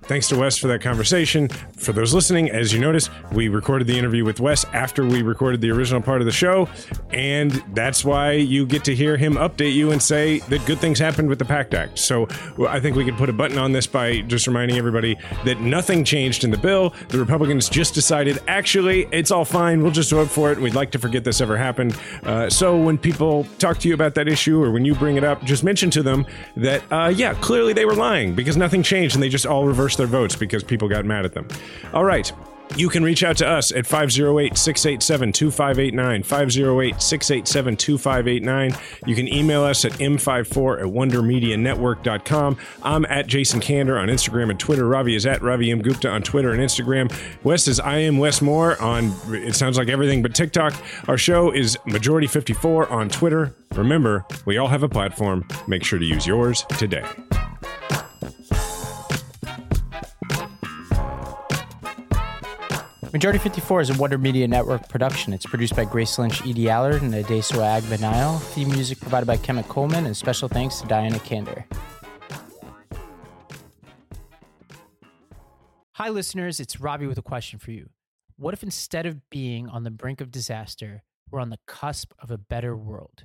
[0.09, 1.49] Thanks to Wes for that conversation.
[1.79, 5.61] For those listening, as you notice, we recorded the interview with Wes after we recorded
[5.61, 6.67] the original part of the show.
[7.11, 10.99] And that's why you get to hear him update you and say that good things
[10.99, 11.99] happened with the PACT Act.
[11.99, 12.27] So
[12.67, 16.03] I think we could put a button on this by just reminding everybody that nothing
[16.03, 16.93] changed in the bill.
[17.09, 19.81] The Republicans just decided, actually, it's all fine.
[19.81, 20.59] We'll just vote for it.
[20.59, 21.97] We'd like to forget this ever happened.
[22.23, 25.23] Uh, so when people talk to you about that issue or when you bring it
[25.23, 26.25] up, just mention to them
[26.57, 29.97] that, uh, yeah, clearly they were lying because nothing changed and they just all reversed
[29.97, 31.47] their votes because people got mad at them.
[31.93, 32.31] All right.
[32.75, 36.23] You can reach out to us at 508 687 2589.
[36.23, 38.75] 508 687 2589.
[39.07, 42.57] You can email us at m54 at wondermedianetwork.com.
[42.83, 44.87] I'm at Jason Kander on Instagram and Twitter.
[44.87, 45.81] Ravi is at Ravi M.
[45.81, 47.11] Gupta on Twitter and Instagram.
[47.43, 50.73] Wes is I am Wes Moore on, it sounds like everything but TikTok.
[51.07, 53.55] Our show is Majority 54 on Twitter.
[53.73, 55.47] Remember, we all have a platform.
[55.67, 57.03] Make sure to use yours today.
[63.11, 65.33] Majority 54 is a Wonder Media Network production.
[65.33, 68.39] It's produced by Grace Lynch, Edie Allard, and Adesuwa Agbonile.
[68.39, 71.63] Theme music provided by Kemet Coleman, and special thanks to Diana Kander.
[75.93, 76.59] Hi, listeners.
[76.59, 77.89] It's Robbie with a question for you.
[78.37, 81.01] What if instead of being on the brink of disaster,
[81.31, 83.23] we're on the cusp of a better world?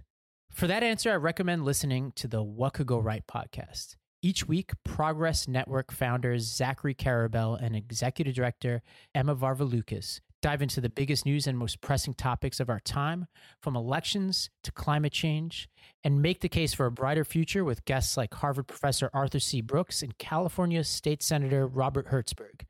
[0.51, 3.97] For that answer, I recommend listening to the What Could Go Right podcast.
[4.25, 8.81] Each week, Progress Network founders Zachary Karabell and executive director
[9.15, 13.27] Emma Varvaloucas dive into the biggest news and most pressing topics of our time,
[13.61, 15.69] from elections to climate change,
[16.05, 19.61] and make the case for a brighter future with guests like Harvard professor Arthur C.
[19.61, 22.63] Brooks and California State Senator Robert Hertzberg.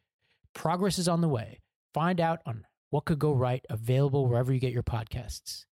[0.54, 1.60] Progress is on the way.
[1.92, 5.66] Find out on what could go right, available wherever you get your podcasts.